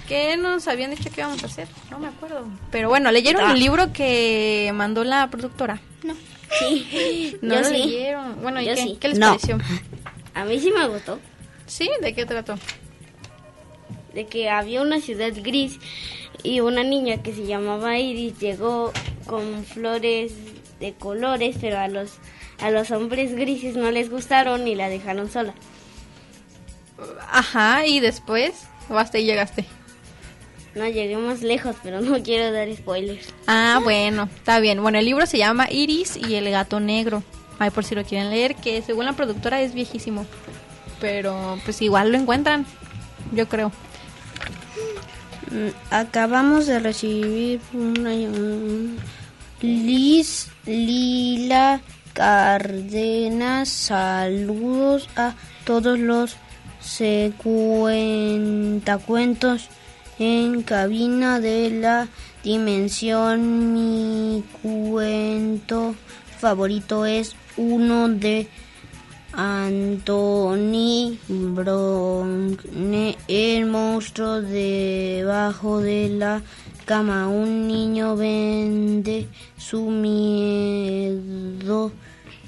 ¿Qué 0.07 0.35
nos 0.37 0.67
habían 0.67 0.91
dicho 0.91 1.09
que 1.09 1.21
íbamos 1.21 1.41
a 1.43 1.45
hacer? 1.47 1.67
No 1.89 1.99
me 1.99 2.07
acuerdo. 2.07 2.45
Pero 2.69 2.89
bueno, 2.89 3.11
¿leyeron 3.11 3.43
Ah. 3.45 3.53
el 3.53 3.59
libro 3.59 3.93
que 3.93 4.69
mandó 4.73 5.03
la 5.03 5.29
productora? 5.29 5.79
No. 6.03 6.13
Sí. 6.59 7.37
No 7.41 7.55
Yo 7.55 7.61
lo 7.61 7.67
sí. 7.67 7.73
leyeron. 7.77 8.41
Bueno, 8.41 8.61
¿y 8.61 8.65
Yo 8.65 8.75
qué, 8.75 8.83
sí. 8.83 8.97
qué 8.99 9.07
les 9.09 9.19
No. 9.19 9.27
pareció? 9.29 9.57
A 10.33 10.43
mí 10.45 10.59
sí 10.59 10.71
me 10.71 10.87
gustó. 10.87 11.19
¿Sí? 11.65 11.89
¿De 12.01 12.13
qué 12.13 12.25
trató? 12.25 12.55
De 14.13 14.25
que 14.27 14.49
había 14.49 14.81
una 14.81 14.99
ciudad 14.99 15.31
gris 15.41 15.79
y 16.43 16.59
una 16.59 16.83
niña 16.83 17.23
que 17.23 17.33
se 17.33 17.45
llamaba 17.45 17.97
Iris 17.97 18.37
llegó 18.39 18.91
con 19.25 19.63
flores 19.63 20.33
de 20.81 20.93
colores, 20.93 21.55
pero 21.61 21.77
a 21.79 21.87
los 21.87 22.13
a 22.59 22.69
los 22.69 22.91
hombres 22.91 23.33
grises 23.35 23.75
no 23.75 23.89
les 23.91 24.09
gustaron 24.11 24.67
y 24.67 24.75
la 24.75 24.89
dejaron 24.89 25.31
sola. 25.31 25.53
Ajá, 27.29 27.85
y 27.85 27.99
después, 27.99 28.53
o 28.89 28.97
hasta 28.97 29.17
ahí 29.17 29.25
llegaste. 29.25 29.65
No 30.75 30.85
lleguemos 30.87 31.41
lejos, 31.41 31.75
pero 31.83 31.99
no 32.01 32.21
quiero 32.23 32.51
dar 32.53 32.73
spoilers. 32.75 33.27
Ah, 33.47 33.79
bueno, 33.83 34.29
está 34.35 34.59
bien. 34.59 34.81
Bueno, 34.81 34.99
el 34.99 35.05
libro 35.05 35.25
se 35.25 35.37
llama 35.37 35.69
Iris 35.69 36.15
y 36.17 36.35
el 36.35 36.49
gato 36.49 36.79
negro. 36.79 37.23
Ay, 37.59 37.69
por 37.71 37.83
si 37.83 37.93
lo 37.93 38.03
quieren 38.05 38.29
leer, 38.29 38.55
que 38.55 38.81
según 38.81 39.05
la 39.05 39.13
productora 39.13 39.61
es 39.61 39.73
viejísimo. 39.73 40.25
Pero 41.01 41.59
pues 41.65 41.81
igual 41.81 42.11
lo 42.11 42.17
encuentran, 42.17 42.65
yo 43.33 43.47
creo. 43.49 43.71
Mm, 45.51 45.69
Acabamos 45.93 46.67
de 46.67 46.79
recibir 46.79 47.59
una 47.73 48.11
un- 48.11 48.97
Liz 49.61 50.47
Lila 50.65 51.81
Cárdenas. 52.13 53.67
Saludos 53.69 55.09
a 55.15 55.33
todos 55.65 55.99
los 55.99 56.35
cuentos 59.05 59.69
en 60.19 60.63
cabina 60.63 61.39
de 61.39 61.69
la 61.69 62.07
dimensión. 62.43 63.73
Mi 63.73 64.43
cuento 64.61 65.95
favorito 66.39 67.05
es 67.05 67.35
uno 67.57 68.09
de 68.09 68.47
Anthony 69.33 71.17
Browne, 71.27 72.57
el 73.27 73.65
monstruo 73.65 74.41
debajo 74.41 75.79
de 75.79 76.09
la 76.09 76.41
cama. 76.85 77.27
Un 77.27 77.67
niño 77.67 78.15
vende 78.15 79.27
su 79.57 79.89
miedo. 79.89 81.21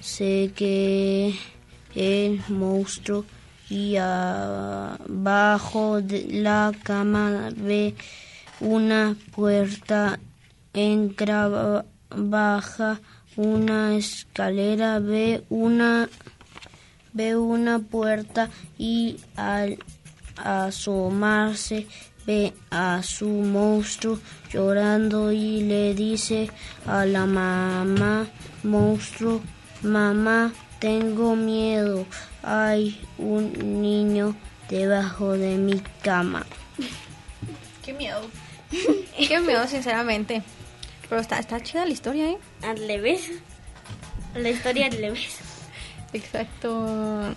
Sé 0.01 0.51
que 0.55 1.33
el 1.95 2.41
monstruo 2.49 3.25
y 3.73 3.97
abajo 3.97 5.99
de 5.99 6.27
la 6.29 6.71
cama 6.83 7.49
ve 7.55 7.95
una 8.59 9.15
puerta 9.35 10.19
en 10.73 11.15
baja 12.15 12.99
una 13.35 13.95
escalera 13.95 14.99
ve 14.99 15.43
una 15.49 16.07
ve 17.13 17.35
una 17.35 17.79
puerta 17.79 18.51
y 18.77 19.17
al 19.35 19.79
asomarse 20.37 21.87
ve 22.27 22.53
a 22.69 23.01
su 23.01 23.27
monstruo 23.27 24.19
llorando 24.51 25.31
y 25.31 25.63
le 25.63 25.95
dice 25.95 26.47
a 26.85 27.07
la 27.07 27.25
mamá 27.25 28.27
monstruo 28.63 29.41
mamá 29.81 30.53
tengo 30.83 31.37
miedo 31.37 32.05
hay 32.43 32.99
un 33.17 33.81
niño 33.81 34.35
debajo 34.69 35.31
de 35.31 35.55
mi 35.55 35.81
cama 36.01 36.45
Qué 37.83 37.93
miedo. 37.93 38.21
Qué 39.17 39.39
miedo, 39.39 39.67
sinceramente. 39.67 40.41
Pero 41.09 41.19
está, 41.19 41.37
está 41.37 41.59
chida 41.61 41.85
la 41.85 41.91
historia, 41.91 42.29
¿eh? 42.29 42.37
Al 42.63 42.77
revés. 42.77 43.29
La 44.35 44.49
historia 44.49 44.87
al 44.87 44.93
revés. 44.93 45.37
Exacto. 46.13 47.33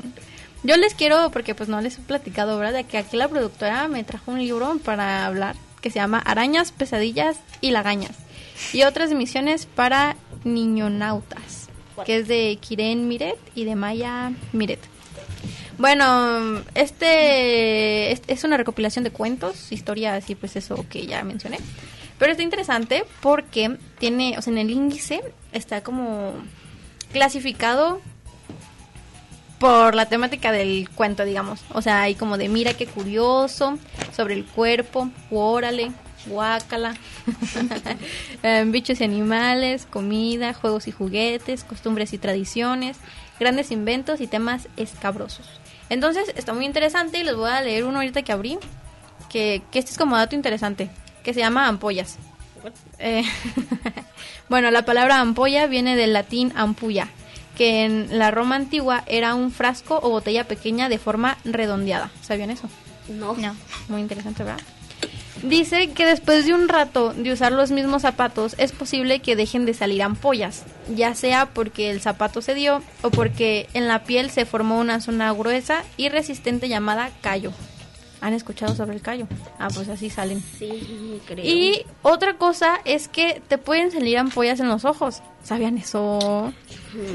Yo 0.63 0.77
les 0.77 0.95
quiero, 0.95 1.31
porque 1.31 1.55
pues 1.55 1.69
no 1.69 1.81
les 1.81 1.99
he 1.99 2.03
platicado, 2.03 2.59
¿verdad? 2.59 2.75
De 2.75 2.85
que 2.85 2.99
aquí 2.99 3.17
la 3.17 3.29
productora 3.29 3.89
me 3.89 4.05
trajo 4.05 4.33
un 4.33 4.39
libro 4.39 4.79
para 4.85 5.27
hablar 5.27 5.57
que 5.81 5.91
se 5.91 5.99
llama 5.99 6.19
Arañas, 6.19 6.73
Pesadillas 6.73 7.39
y 7.61 7.71
Lagañas. 7.71 8.17
Y 8.73 8.85
otras 8.85 9.13
misiones 9.13 9.67
para 9.67 10.17
niñonautas, 10.45 11.66
que 12.05 12.19
es 12.19 12.29
de 12.29 12.59
Kiren 12.61 13.09
Miret 13.09 13.39
y 13.55 13.65
de 13.65 13.77
Maya 13.77 14.33
Miret. 14.53 14.81
Bueno, 15.79 16.63
este 16.75 18.13
es, 18.13 18.23
es 18.27 18.45
una 18.45 18.57
recopilación 18.57 19.05
de 19.05 19.11
cuentos, 19.11 19.73
historias 19.73 20.29
y 20.31 20.35
pues 20.35 20.57
eso 20.57 20.87
que 20.89 21.07
ya 21.07 21.23
mencioné. 21.23 21.59
Pero 22.19 22.33
está 22.33 22.43
interesante 22.43 23.05
porque 23.21 23.77
tiene, 23.99 24.37
o 24.39 24.43
sea, 24.43 24.53
en 24.53 24.59
el 24.59 24.71
índice 24.71 25.23
está 25.53 25.83
como 25.83 26.33
clasificado 27.13 28.01
por 29.59 29.95
la 29.95 30.07
temática 30.07 30.53
del 30.53 30.89
cuento, 30.91 31.25
digamos. 31.25 31.65
O 31.73 31.83
sea, 31.83 32.03
hay 32.03 32.15
como 32.15 32.39
de 32.39 32.49
mira 32.49 32.75
qué 32.75 32.87
curioso, 32.87 33.79
sobre 34.15 34.35
el 34.35 34.45
cuerpo, 34.45 35.11
órale, 35.31 35.93
guácala, 36.27 36.95
eh, 38.43 38.65
bichos 38.67 39.01
y 39.01 39.05
animales, 39.05 39.87
comida, 39.91 40.55
juegos 40.55 40.89
y 40.89 40.93
juguetes, 40.93 41.65
costumbres 41.65 42.13
y 42.13 42.19
tradiciones, 42.19 42.99
grandes 43.39 43.71
inventos 43.71 44.21
y 44.21 44.27
temas 44.27 44.69
escabrosos. 44.77 45.47
Entonces, 45.89 46.33
está 46.37 46.53
muy 46.53 46.65
interesante 46.65 47.19
y 47.19 47.25
les 47.25 47.37
voy 47.37 47.51
a 47.51 47.61
leer 47.61 47.85
uno 47.85 47.99
ahorita 47.99 48.23
que 48.23 48.33
abrí, 48.33 48.59
que, 49.29 49.63
que 49.71 49.79
este 49.79 49.93
es 49.93 49.99
como 49.99 50.17
dato 50.17 50.35
interesante, 50.35 50.91
que 51.23 51.35
se 51.35 51.41
llama 51.41 51.69
ampollas. 51.69 52.19
Eh, 52.99 53.23
bueno, 54.49 54.71
la 54.71 54.85
palabra 54.85 55.21
ampolla 55.21 55.67
viene 55.67 55.97
del 55.97 56.13
latín 56.13 56.53
ampulla, 56.57 57.09
que 57.57 57.85
en 57.85 58.19
la 58.19 58.31
Roma 58.31 58.57
antigua 58.57 59.05
era 59.07 59.35
un 59.35 59.53
frasco 59.53 60.01
o 60.03 60.11
botella 60.11 60.45
pequeña 60.45 60.89
de 60.89 60.99
forma 60.99 61.39
redondeada. 61.45 62.11
¿Sabían 62.23 62.51
eso? 62.51 62.69
No. 63.09 63.35
No, 63.35 63.55
muy 63.89 64.01
interesante, 64.01 64.43
¿verdad? 64.43 64.65
Dice 65.43 65.91
que 65.91 66.07
después 66.07 66.47
de 66.47 66.55
un 66.55 66.69
rato 66.69 67.13
de 67.13 67.31
usar 67.33 67.53
los 67.53 67.71
mismos 67.71 68.03
zapatos 68.03 68.55
es 68.59 68.73
posible 68.73 69.21
que 69.21 69.37
dejen 69.37 69.67
de 69.67 69.75
salir 69.75 70.03
ampollas, 70.03 70.65
ya 70.95 71.15
sea 71.15 71.47
porque 71.47 71.91
el 71.91 72.01
zapato 72.01 72.41
se 72.43 72.55
dio 72.55 72.83
o 73.03 73.11
porque 73.11 73.69
en 73.75 73.87
la 73.87 74.05
piel 74.05 74.31
se 74.31 74.47
formó 74.47 74.79
una 74.79 75.01
zona 75.01 75.31
gruesa 75.33 75.85
y 75.97 76.09
resistente 76.09 76.69
llamada 76.69 77.11
callo. 77.21 77.53
¿Han 78.23 78.33
escuchado 78.33 78.75
sobre 78.75 78.97
el 78.97 79.03
callo? 79.03 79.29
Ah, 79.59 79.69
pues 79.73 79.89
así 79.91 80.09
salen. 80.09 80.43
Sí, 80.59 81.21
creo. 81.27 81.45
Y 81.45 81.85
otra 82.03 82.39
cosa 82.39 82.81
es 82.87 83.07
que 83.09 83.43
te 83.47 83.59
pueden 83.59 83.91
salir 83.93 84.17
ampollas 84.17 84.59
en 84.59 84.69
los 84.69 84.87
ojos. 84.87 85.21
¿Sabían 85.45 85.77
eso? 85.77 86.53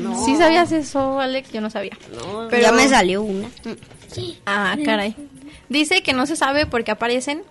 No. 0.03 0.23
¿Sí 0.25 0.35
sabías 0.37 0.71
eso, 0.71 1.19
Alex? 1.19 1.51
Yo 1.51 1.59
no 1.59 1.71
sabía. 1.71 1.97
No, 2.15 2.47
Pero- 2.49 2.61
ya 2.61 2.71
me 2.71 2.87
salió 2.87 3.23
una 3.23 3.49
Ah, 4.45 4.75
caray. 4.85 5.15
Dice 5.69 6.03
que 6.03 6.13
no 6.13 6.27
se 6.27 6.35
sabe 6.35 6.65
por 6.67 6.83
qué 6.83 6.91
aparecen, 6.91 7.41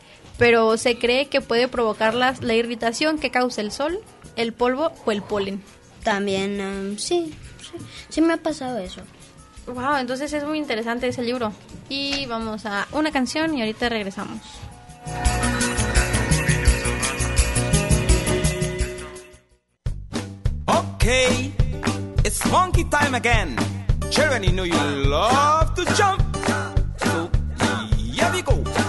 pero 0.40 0.78
se 0.78 0.98
cree 0.98 1.28
que 1.28 1.42
puede 1.42 1.68
provocarlas 1.68 2.42
la 2.42 2.54
irritación 2.54 3.18
que 3.18 3.30
causa 3.30 3.60
el 3.60 3.70
sol, 3.70 4.00
el 4.36 4.54
polvo 4.54 4.90
o 5.04 5.12
el 5.12 5.20
polen. 5.20 5.62
también 6.02 6.60
um, 6.60 6.96
sí, 6.96 7.34
sí 7.60 7.84
sí 8.08 8.20
me 8.22 8.32
ha 8.32 8.36
pasado 8.38 8.78
eso 8.78 9.02
Wow, 9.66 9.98
entonces 9.98 10.32
es 10.32 10.42
muy 10.42 10.58
interesante 10.58 11.06
ese 11.06 11.22
libro. 11.22 11.52
Y 11.88 12.26
vamos 12.26 12.66
a 12.66 12.88
una 12.92 13.12
canción 13.12 13.56
y 13.56 13.60
ahorita 13.60 13.88
regresamos. 13.88 14.40
Okay, 20.66 21.54
it's 22.24 22.44
monkey 22.46 22.84
time 22.84 23.14
again. 23.14 23.56
Children, 24.10 24.42
you 24.42 24.52
know 24.52 24.64
you 24.64 24.74
love 25.06 25.74
to 25.74 25.84
jump. 25.94 26.20
So 26.98 27.30
here 27.96 28.30
we 28.32 28.42
go. 28.42 28.79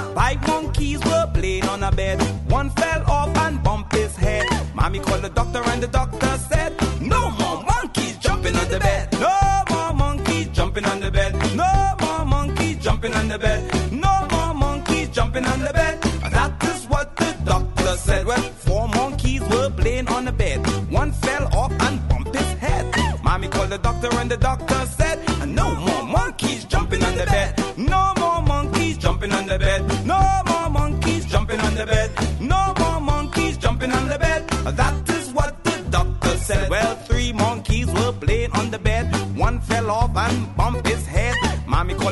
Bed. 1.95 2.21
One 2.49 2.69
fell 2.71 3.03
off 3.09 3.35
and 3.37 3.63
bumped 3.63 3.93
his 3.95 4.15
head. 4.15 4.45
Mommy 4.73 4.99
called 4.99 5.21
the 5.21 5.29
doctor 5.29 5.61
and 5.71 5.81
the 5.83 5.87
doctor 5.87 6.37
said, 6.49 6.73
No 7.01 7.31
more 7.31 7.63
monkeys 7.63 8.17
jumping 8.17 8.55
on 8.55 8.67
the 8.69 8.79
bed. 8.79 9.11
No 9.19 9.63
more 9.69 9.93
monkeys 9.93 10.47
jumping 10.49 10.85
on 10.85 10.99
the 10.99 11.11
bed. 11.11 11.33
No 11.55 11.95
more 12.01 12.25
monkeys 12.25 12.77
jumping 12.77 13.13
on 13.13 13.27
the 13.27 13.39
bed. 13.39 13.91
No 13.91 14.27
more 14.31 14.53
monkeys 14.53 15.09
jumping 15.09 15.45
on 15.45 15.59
the 15.59 15.73
bed. 15.73 16.01
That 16.31 16.63
is 16.63 16.85
what 16.87 17.15
the 17.15 17.35
doctor 17.45 17.95
said. 17.97 18.25
Well, 18.25 18.41
four 18.41 18.87
monkeys 18.87 19.41
were 19.41 19.69
playing 19.69 20.07
on 20.07 20.25
the 20.25 20.31
bed. 20.31 20.59
One 20.91 21.11
fell 21.11 21.45
off 21.55 21.71
and 21.71 22.07
bumped 22.09 22.35
his 22.35 22.51
head. 22.59 22.85
Mommy 23.23 23.47
called 23.47 23.69
the 23.69 23.77
doctor 23.77 24.09
and 24.19 24.29
the 24.31 24.37
doctor 24.37 24.85
said, 24.85 25.17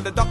the 0.02 0.12
dog. 0.12 0.29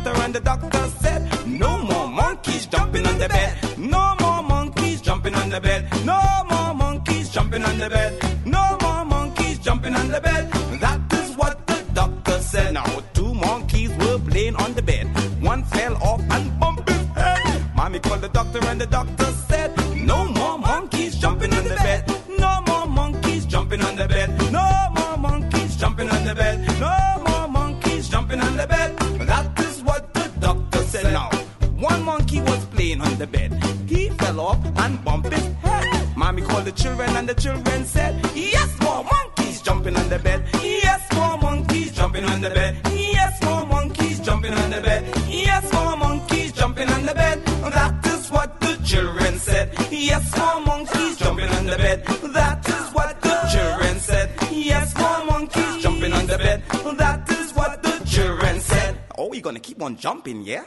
Jumping, 59.98 60.44
yeah? 60.44 60.64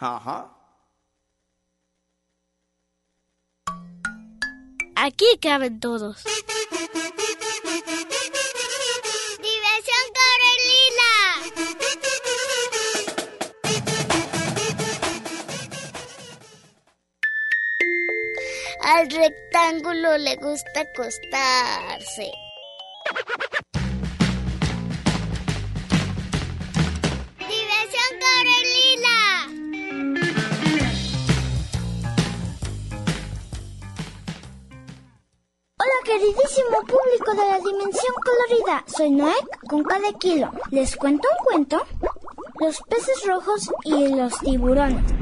Uh 0.00 0.18
huh. 0.18 0.44
Aquí 4.96 5.38
caben 5.40 5.80
todos. 5.80 6.24
Diversión 9.44 10.06
Corelina. 10.18 11.12
Al 18.82 19.10
rectángulo 19.10 20.18
le 20.18 20.36
gusta 20.36 20.80
acostarse. 20.80 22.49
Queridísimo 36.70 36.80
público 36.86 37.32
de 37.32 37.48
la 37.48 37.58
dimensión 37.58 38.14
colorida, 38.24 38.84
soy 38.86 39.10
Noek 39.10 39.68
con 39.68 39.82
cada 39.82 40.12
kilo. 40.18 40.50
Les 40.70 40.96
cuento 40.96 41.28
un 41.38 41.44
cuento. 41.44 41.82
Los 42.60 42.80
peces 42.82 43.26
rojos 43.26 43.70
y 43.84 44.08
los 44.08 44.38
tiburones. 44.38 45.12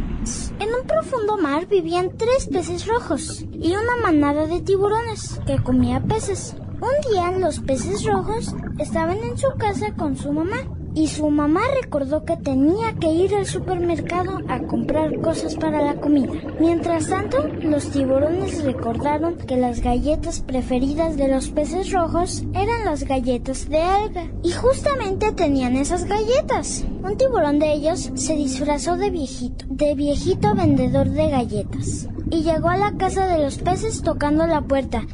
En 0.59 0.75
un 0.75 0.87
profundo 0.87 1.37
mar 1.37 1.67
vivían 1.67 2.17
tres 2.17 2.49
peces 2.49 2.87
rojos 2.87 3.45
y 3.53 3.77
una 3.77 3.97
manada 3.97 4.47
de 4.47 4.61
tiburones 4.61 5.41
que 5.47 5.63
comía 5.63 6.01
peces. 6.01 6.57
Un 6.81 7.11
día 7.11 7.31
los 7.31 7.61
peces 7.61 8.05
rojos 8.05 8.55
estaban 8.79 9.19
en 9.19 9.39
su 9.39 9.49
casa 9.57 9.95
con 9.97 10.17
su 10.17 10.33
mamá 10.33 10.59
y 10.99 11.07
su 11.07 11.31
mamá 11.31 11.61
recordó 11.81 12.25
que 12.25 12.37
tenía 12.37 12.93
que 12.95 13.07
ir 13.13 13.33
al 13.37 13.47
supermercado 13.47 14.41
a 14.49 14.59
comprar 14.63 15.21
cosas 15.21 15.55
para 15.55 15.81
la 15.81 16.01
comida. 16.01 16.33
Mientras 16.59 17.09
tanto, 17.09 17.47
los 17.63 17.91
tiburones 17.91 18.65
recordaron 18.65 19.37
que 19.37 19.57
las 19.57 19.81
galletas 19.81 20.41
preferidas 20.41 21.17
de 21.17 21.29
los 21.29 21.51
peces 21.51 21.93
rojos 21.93 22.43
eran 22.53 22.85
las 22.85 23.05
galletas 23.05 23.69
de 23.69 23.81
alga 23.81 24.25
y 24.43 24.51
justamente 24.51 25.31
tenían 25.31 25.77
esas 25.77 26.05
galletas. 26.05 26.85
Un 27.05 27.17
tiburón 27.17 27.61
de 27.61 27.75
ellos 27.75 28.11
se 28.17 28.35
disfrazó 28.35 28.97
de 28.97 29.11
viejito, 29.11 29.67
de 29.69 29.95
viejito 29.95 30.53
vendedor 30.57 31.11
de 31.11 31.31
galletas 31.31 32.09
y 32.29 32.43
llegó 32.43 32.71
a 32.71 32.77
la 32.77 32.97
casa 32.97 33.29
de 33.29 33.45
los 33.45 33.59
peces 33.59 34.03
tocando 34.03 34.49
la 34.49 34.63
puerta. 34.63 35.07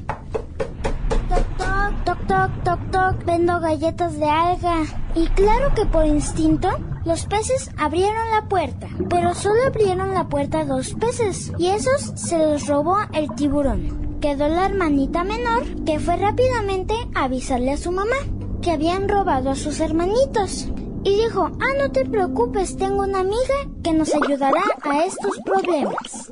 Toc, 2.29 2.51
toc, 2.65 2.91
toc, 2.91 3.25
vendo 3.25 3.61
galletas 3.61 4.19
de 4.19 4.29
alga. 4.29 4.83
Y 5.15 5.27
claro 5.29 5.75
que 5.75 5.85
por 5.85 6.07
instinto, 6.07 6.69
los 7.05 7.27
peces 7.27 7.71
abrieron 7.77 8.31
la 8.31 8.49
puerta, 8.49 8.89
pero 9.11 9.35
solo 9.35 9.67
abrieron 9.67 10.15
la 10.15 10.29
puerta 10.29 10.65
dos 10.65 10.95
peces, 10.95 11.53
y 11.59 11.67
esos 11.67 12.13
se 12.15 12.39
los 12.39 12.67
robó 12.67 12.97
el 13.13 13.31
tiburón. 13.35 14.19
Quedó 14.21 14.49
la 14.49 14.67
hermanita 14.67 15.23
menor, 15.23 15.85
que 15.85 16.01
fue 16.01 16.17
rápidamente 16.17 16.95
a 17.15 17.25
avisarle 17.25 17.73
a 17.73 17.77
su 17.77 17.93
mamá 17.93 18.17
que 18.63 18.71
habían 18.71 19.07
robado 19.07 19.51
a 19.51 19.55
sus 19.55 19.81
hermanitos. 19.81 20.69
Y 21.05 21.17
dijo, 21.19 21.51
ah, 21.61 21.79
no 21.79 21.93
te 21.93 22.07
preocupes, 22.07 22.79
tengo 22.79 23.03
una 23.03 23.21
amiga 23.21 23.55
que 23.83 23.93
nos 23.93 24.15
ayudará 24.15 24.63
a 24.81 25.05
estos 25.05 25.39
problemas. 25.45 26.31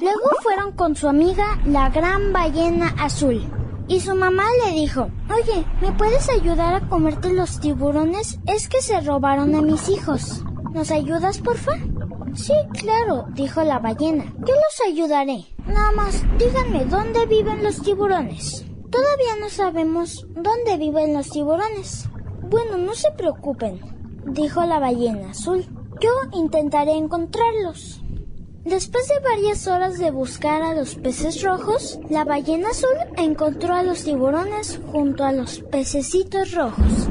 Luego 0.00 0.30
fueron 0.42 0.72
con 0.72 0.96
su 0.96 1.06
amiga 1.06 1.60
la 1.64 1.88
gran 1.90 2.32
ballena 2.32 2.92
azul. 2.98 3.48
Y 3.90 3.98
su 3.98 4.14
mamá 4.14 4.44
le 4.64 4.70
dijo, 4.70 5.10
oye, 5.34 5.66
¿me 5.82 5.90
puedes 5.90 6.28
ayudar 6.28 6.74
a 6.74 6.88
comerte 6.88 7.32
los 7.32 7.58
tiburones? 7.58 8.38
Es 8.46 8.68
que 8.68 8.80
se 8.80 9.00
robaron 9.00 9.52
a 9.56 9.62
mis 9.62 9.88
hijos. 9.88 10.44
¿Nos 10.72 10.92
ayudas, 10.92 11.38
porfa? 11.38 11.72
Sí, 12.32 12.52
claro, 12.78 13.26
dijo 13.34 13.64
la 13.64 13.80
ballena. 13.80 14.32
Yo 14.46 14.54
los 14.54 14.86
ayudaré. 14.86 15.44
Nada 15.66 15.90
más, 15.90 16.22
díganme 16.38 16.84
dónde 16.84 17.26
viven 17.26 17.64
los 17.64 17.82
tiburones. 17.82 18.64
Todavía 18.92 19.34
no 19.40 19.48
sabemos 19.48 20.24
dónde 20.36 20.76
viven 20.78 21.12
los 21.12 21.28
tiburones. 21.28 22.08
Bueno, 22.48 22.78
no 22.78 22.94
se 22.94 23.10
preocupen, 23.10 23.80
dijo 24.24 24.64
la 24.66 24.78
ballena 24.78 25.30
azul. 25.30 25.66
Yo 26.00 26.10
intentaré 26.32 26.92
encontrarlos. 26.92 28.00
Después 28.64 29.08
de 29.08 29.26
varias 29.26 29.66
horas 29.66 29.98
de 29.98 30.10
buscar 30.10 30.62
a 30.62 30.74
los 30.74 30.94
peces 30.94 31.42
rojos, 31.42 31.98
la 32.10 32.26
ballena 32.26 32.68
azul 32.68 32.90
encontró 33.16 33.74
a 33.74 33.82
los 33.82 34.04
tiburones 34.04 34.78
junto 34.92 35.24
a 35.24 35.32
los 35.32 35.60
pececitos 35.60 36.52
rojos 36.52 37.08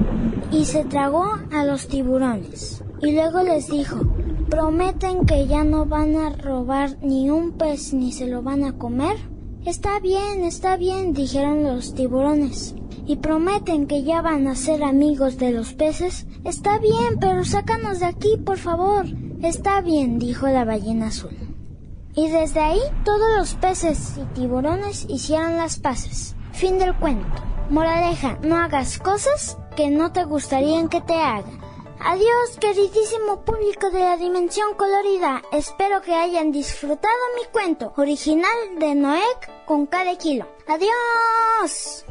y 0.52 0.66
se 0.66 0.86
tragó 0.86 1.26
a 1.52 1.66
los 1.66 1.88
tiburones. 1.88 2.84
Y 3.02 3.14
luego 3.14 3.42
les 3.42 3.68
dijo, 3.68 3.98
¿prometen 4.48 5.26
que 5.26 5.48
ya 5.48 5.64
no 5.64 5.88
van 5.88 6.18
a 6.18 6.30
robar 6.30 6.98
ni 7.02 7.32
un 7.32 7.54
pez 7.54 7.94
ni 7.94 8.12
se 8.12 8.28
lo 8.28 8.44
van 8.44 8.64
a 8.64 8.78
comer? 8.78 9.18
Está 9.66 10.00
bien, 10.00 10.44
está 10.44 10.78
bien, 10.78 11.14
dijeron 11.14 11.64
los 11.64 11.96
tiburones. 11.96 12.76
¿Y 13.08 13.16
prometen 13.16 13.88
que 13.88 14.04
ya 14.04 14.22
van 14.22 14.48
a 14.48 14.56
ser 14.56 14.84
amigos 14.84 15.40
de 15.40 15.52
los 15.52 15.74
peces? 15.74 16.28
Está 16.44 16.78
bien, 16.78 17.18
pero 17.20 17.44
sácanos 17.44 18.02
de 18.02 18.06
aquí, 18.06 18.38
por 18.38 18.60
favor. 18.60 19.08
Está 19.42 19.80
bien, 19.80 20.20
dijo 20.20 20.48
la 20.48 20.66
ballena 20.66 21.08
azul. 21.08 21.36
Y 22.14 22.30
desde 22.30 22.60
ahí 22.60 22.82
todos 23.06 23.38
los 23.38 23.56
peces 23.56 24.18
y 24.18 24.26
tiburones 24.34 25.06
hicieron 25.08 25.56
las 25.56 25.80
paces. 25.80 26.36
Fin 26.52 26.78
del 26.78 26.94
cuento. 26.96 27.42
Moraleja, 27.70 28.38
no 28.42 28.58
hagas 28.58 29.00
cosas 29.00 29.58
que 29.78 29.90
no 29.90 30.12
te 30.12 30.26
gustarían 30.26 30.90
que 30.90 31.00
te 31.00 31.14
hagan. 31.14 31.60
Adiós, 32.02 32.58
queridísimo 32.60 33.46
público 33.46 33.90
de 33.92 34.00
la 34.00 34.18
dimensión 34.18 34.74
colorida. 34.76 35.42
Espero 35.54 36.02
que 36.02 36.14
hayan 36.14 36.52
disfrutado 36.52 37.14
mi 37.36 37.46
cuento 37.52 37.94
original 37.96 38.80
de 38.80 38.96
Noek 38.96 39.66
con 39.66 39.86
cada 39.86 40.18
kilo. 40.18 40.48
Adiós. 40.68 42.06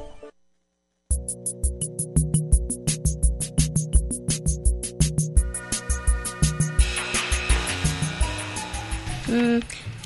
Mm, 9.28 9.58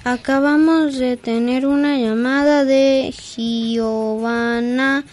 acabamos 0.05 0.99
de 0.99 1.17
tener 1.17 1.67
una 1.67 1.97
llamada 1.97 2.65
de 2.65 3.13
Giovanna 3.17 5.05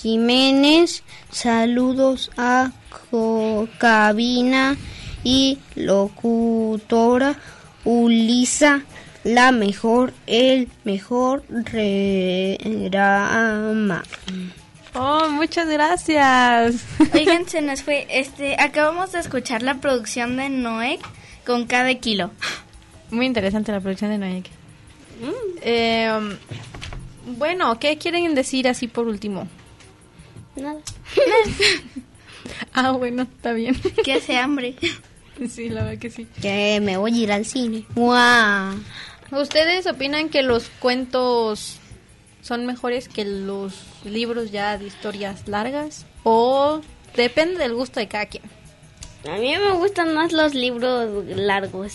Jiménez. 0.00 1.02
Saludos 1.30 2.30
a 2.36 2.72
co- 3.10 3.68
cabina 3.78 4.76
y 5.24 5.58
locutora 5.74 7.36
Ulisa, 7.84 8.82
la 9.24 9.52
mejor, 9.52 10.12
el 10.26 10.68
mejor 10.84 11.42
programa. 12.62 14.02
Oh, 14.94 15.28
muchas 15.30 15.68
gracias. 15.68 16.76
Oigan, 17.12 17.46
se 17.48 17.60
nos 17.60 17.82
fue. 17.82 18.06
Este, 18.10 18.56
acabamos 18.58 19.12
de 19.12 19.20
escuchar 19.20 19.62
la 19.62 19.74
producción 19.74 20.36
de 20.38 20.48
Noé 20.48 20.98
con 21.46 21.66
cada 21.66 21.94
kilo. 21.94 22.30
Muy 23.10 23.26
interesante 23.26 23.72
la 23.72 23.80
producción 23.80 24.10
de 24.10 24.18
Noé. 24.18 24.42
Eh, 25.62 26.10
um, 26.16 27.36
bueno, 27.38 27.78
¿qué 27.78 27.98
quieren 27.98 28.34
decir 28.34 28.68
así 28.68 28.88
por 28.88 29.06
último? 29.06 29.48
Nada. 30.56 30.80
ah, 32.74 32.92
bueno, 32.92 33.22
está 33.22 33.52
bien. 33.52 33.76
Que 34.04 34.14
hace 34.14 34.36
hambre. 34.36 34.74
Sí, 35.48 35.68
la 35.68 35.84
verdad 35.84 36.00
que 36.00 36.10
sí. 36.10 36.26
Que 36.42 36.80
me 36.82 36.96
voy 36.96 37.14
a 37.14 37.22
ir 37.22 37.30
al 37.30 37.44
cine. 37.44 37.84
¡Guau! 37.94 38.74
¿Ustedes 39.30 39.86
opinan 39.86 40.30
que 40.30 40.42
los 40.42 40.68
cuentos 40.80 41.76
son 42.42 42.66
mejores 42.66 43.08
que 43.08 43.24
los 43.24 43.74
libros 44.04 44.50
ya 44.50 44.76
de 44.78 44.86
historias 44.88 45.46
largas? 45.46 46.06
¿O 46.24 46.80
depende 47.14 47.58
del 47.58 47.74
gusto 47.74 48.00
de 48.00 48.08
cada 48.08 48.26
quien? 48.26 48.42
A 49.28 49.36
mí 49.36 49.54
me 49.56 49.74
gustan 49.74 50.12
más 50.12 50.32
los 50.32 50.54
libros 50.54 51.24
largos. 51.26 51.94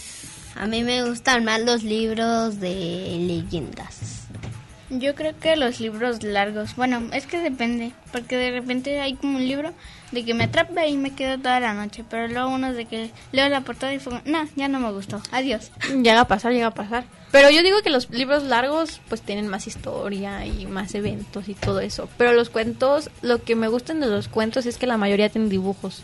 A 0.55 0.67
mí 0.67 0.83
me 0.83 1.03
gustan 1.03 1.43
más 1.43 1.61
los 1.61 1.83
libros 1.83 2.59
de 2.59 3.17
leyendas. 3.19 4.27
Yo 4.89 5.15
creo 5.15 5.33
que 5.39 5.55
los 5.55 5.79
libros 5.79 6.21
largos, 6.21 6.75
bueno, 6.75 7.01
es 7.13 7.25
que 7.25 7.39
depende, 7.39 7.93
porque 8.11 8.37
de 8.37 8.51
repente 8.51 8.99
hay 8.99 9.15
como 9.15 9.37
un 9.37 9.47
libro 9.47 9.73
de 10.11 10.23
que 10.23 10.35
me 10.35 10.43
atrapa 10.43 10.85
y 10.85 10.97
me 10.97 11.15
quedo 11.15 11.39
toda 11.39 11.59
la 11.59 11.73
noche, 11.73 12.03
pero 12.07 12.27
luego 12.27 12.49
uno 12.49 12.73
de 12.73 12.85
que 12.85 13.09
leo 13.31 13.49
la 13.49 13.61
portada 13.61 13.91
y 13.93 13.99
fue, 13.99 14.21
no, 14.25 14.47
ya 14.55 14.67
no 14.67 14.79
me 14.79 14.91
gustó, 14.91 15.19
adiós. 15.31 15.71
Llega 15.89 16.21
a 16.21 16.27
pasar, 16.27 16.51
llega 16.51 16.67
a 16.67 16.73
pasar. 16.73 17.05
Pero 17.31 17.49
yo 17.49 17.63
digo 17.63 17.81
que 17.81 17.89
los 17.89 18.11
libros 18.11 18.43
largos 18.43 19.01
pues 19.09 19.23
tienen 19.23 19.47
más 19.47 19.65
historia 19.65 20.45
y 20.45 20.67
más 20.67 20.93
eventos 20.93 21.49
y 21.49 21.55
todo 21.55 21.79
eso. 21.79 22.07
Pero 22.17 22.33
los 22.33 22.51
cuentos, 22.51 23.09
lo 23.23 23.41
que 23.41 23.55
me 23.55 23.69
gustan 23.69 23.99
de 23.99 24.05
los 24.05 24.27
cuentos 24.27 24.67
es 24.67 24.77
que 24.77 24.85
la 24.85 24.97
mayoría 24.97 25.29
tienen 25.29 25.49
dibujos. 25.49 26.03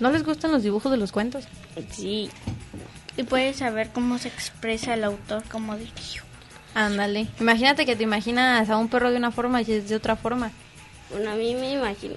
¿No 0.00 0.10
les 0.10 0.24
gustan 0.24 0.52
los 0.52 0.62
dibujos 0.62 0.90
de 0.90 0.98
los 0.98 1.12
cuentos? 1.12 1.44
Sí. 1.90 2.30
Y 3.16 3.22
puedes 3.24 3.56
saber 3.56 3.90
cómo 3.92 4.18
se 4.18 4.28
expresa 4.28 4.94
el 4.94 5.04
autor, 5.04 5.42
como 5.50 5.76
dirigió. 5.76 6.22
Ándale. 6.74 7.26
Imagínate 7.40 7.84
que 7.84 7.96
te 7.96 8.04
imaginas 8.04 8.70
a 8.70 8.76
un 8.76 8.88
perro 8.88 9.10
de 9.10 9.16
una 9.18 9.30
forma 9.32 9.60
y 9.62 9.70
es 9.72 9.88
de 9.88 9.96
otra 9.96 10.16
forma. 10.16 10.52
Bueno, 11.10 11.30
a 11.32 11.34
mí 11.34 11.54
me 11.54 11.72
imagino. 11.72 12.14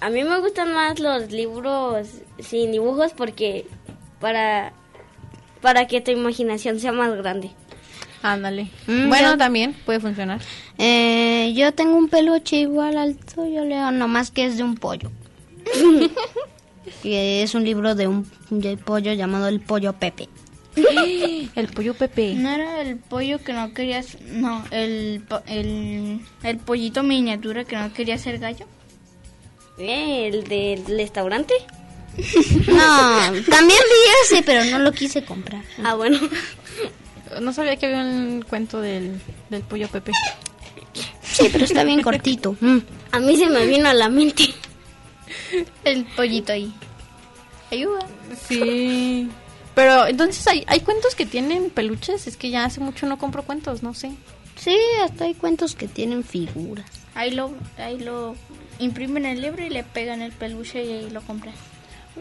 A 0.00 0.10
mí 0.10 0.22
me 0.22 0.38
gustan 0.40 0.72
más 0.72 1.00
los 1.00 1.30
libros 1.32 2.06
sin 2.38 2.70
dibujos 2.72 3.12
porque 3.12 3.66
para 4.20 4.72
para 5.60 5.88
que 5.88 6.00
tu 6.00 6.12
imaginación 6.12 6.78
sea 6.78 6.92
más 6.92 7.12
grande. 7.16 7.50
Ándale. 8.22 8.70
Mm, 8.86 9.08
bueno, 9.08 9.32
yo- 9.32 9.38
también 9.38 9.74
puede 9.84 9.98
funcionar. 9.98 10.40
Eh, 10.78 11.52
yo 11.56 11.74
tengo 11.74 11.96
un 11.96 12.08
peluche 12.08 12.56
igual 12.56 12.96
al 12.96 13.16
tuyo, 13.16 13.64
Leo, 13.64 13.90
nomás 13.90 14.30
que 14.30 14.46
es 14.46 14.56
de 14.56 14.62
un 14.62 14.76
pollo. 14.76 15.10
que 17.02 17.42
es 17.42 17.54
un 17.54 17.64
libro 17.64 17.94
de 17.94 18.06
un 18.08 18.24
pollo 18.84 19.12
llamado 19.12 19.48
el 19.48 19.60
pollo 19.60 19.92
Pepe. 19.94 20.28
el 21.54 21.68
pollo 21.68 21.94
Pepe. 21.94 22.34
¿No 22.34 22.50
era 22.50 22.80
el 22.82 22.96
pollo 22.96 23.38
que 23.42 23.52
no 23.52 23.72
querías, 23.74 24.16
no, 24.22 24.64
el, 24.70 25.22
po- 25.28 25.42
el, 25.46 26.20
el 26.42 26.58
pollito 26.58 27.02
miniatura 27.02 27.64
que 27.64 27.76
no 27.76 27.92
quería 27.92 28.16
ser 28.18 28.38
gallo? 28.38 28.66
Eh, 29.78 30.28
¿El 30.32 30.44
del 30.44 30.84
restaurante? 30.96 31.54
No, 32.66 33.18
también 33.48 33.78
vi 33.78 34.10
ese, 34.24 34.42
pero 34.42 34.64
no 34.64 34.80
lo 34.80 34.90
quise 34.92 35.24
comprar. 35.24 35.62
Ah, 35.84 35.94
bueno. 35.94 36.18
No 37.40 37.52
sabía 37.52 37.76
que 37.76 37.86
había 37.86 38.00
un 38.00 38.42
cuento 38.42 38.80
del, 38.80 39.20
del 39.50 39.62
pollo 39.62 39.86
Pepe. 39.88 40.10
Sí, 41.22 41.48
pero 41.52 41.64
está 41.64 41.84
bien 41.84 42.02
cortito. 42.02 42.56
Mm. 42.60 42.78
A 43.12 43.20
mí 43.20 43.36
se 43.36 43.46
me 43.46 43.66
vino 43.66 43.88
a 43.88 43.94
la 43.94 44.08
mente. 44.08 44.44
El 45.84 46.04
pollito 46.04 46.52
ahí. 46.52 46.72
Ayuda. 47.70 48.06
Sí. 48.48 49.28
Pero 49.74 50.06
entonces 50.06 50.46
hay, 50.46 50.64
hay 50.66 50.80
cuentos 50.80 51.14
que 51.14 51.26
tienen 51.26 51.70
peluches. 51.70 52.26
Es 52.26 52.36
que 52.36 52.50
ya 52.50 52.64
hace 52.64 52.80
mucho 52.80 53.06
no 53.06 53.18
compro 53.18 53.42
cuentos, 53.42 53.82
no 53.82 53.94
sé. 53.94 54.12
Sí, 54.56 54.76
hasta 55.04 55.24
hay 55.24 55.34
cuentos 55.34 55.74
que 55.74 55.86
tienen 55.86 56.24
figuras. 56.24 56.86
Ahí 57.14 57.30
lo, 57.30 57.52
ahí 57.78 57.98
lo 57.98 58.34
imprimen 58.78 59.24
el 59.26 59.40
libro 59.40 59.64
y 59.64 59.70
le 59.70 59.84
pegan 59.84 60.22
el 60.22 60.32
peluche 60.32 60.84
y 60.84 60.92
ahí 60.92 61.10
lo 61.10 61.20
compran. 61.22 61.54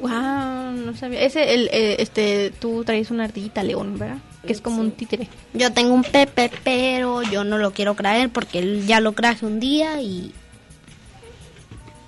Wow, 0.02 0.72
no 0.74 0.96
sabía. 0.96 1.22
Ese, 1.22 1.54
el, 1.54 1.70
eh, 1.72 1.96
este, 2.00 2.52
tú 2.60 2.84
traes 2.84 3.10
una 3.10 3.24
ardillita 3.24 3.64
león, 3.64 3.98
¿verdad? 3.98 4.18
Que 4.46 4.54
es 4.54 4.62
como 4.62 4.82
un 4.82 4.92
títere. 4.92 5.28
Yo 5.54 5.74
tengo 5.74 5.94
un 5.94 6.04
Pepe, 6.04 6.52
pero 6.64 7.24
yo 7.24 7.44
no 7.44 7.58
lo 7.58 7.72
quiero 7.72 7.96
traer 7.96 8.30
porque 8.30 8.60
él 8.60 8.86
ya 8.86 9.00
lo 9.00 9.14
traje 9.14 9.46
un 9.46 9.60
día 9.60 10.00
y... 10.02 10.32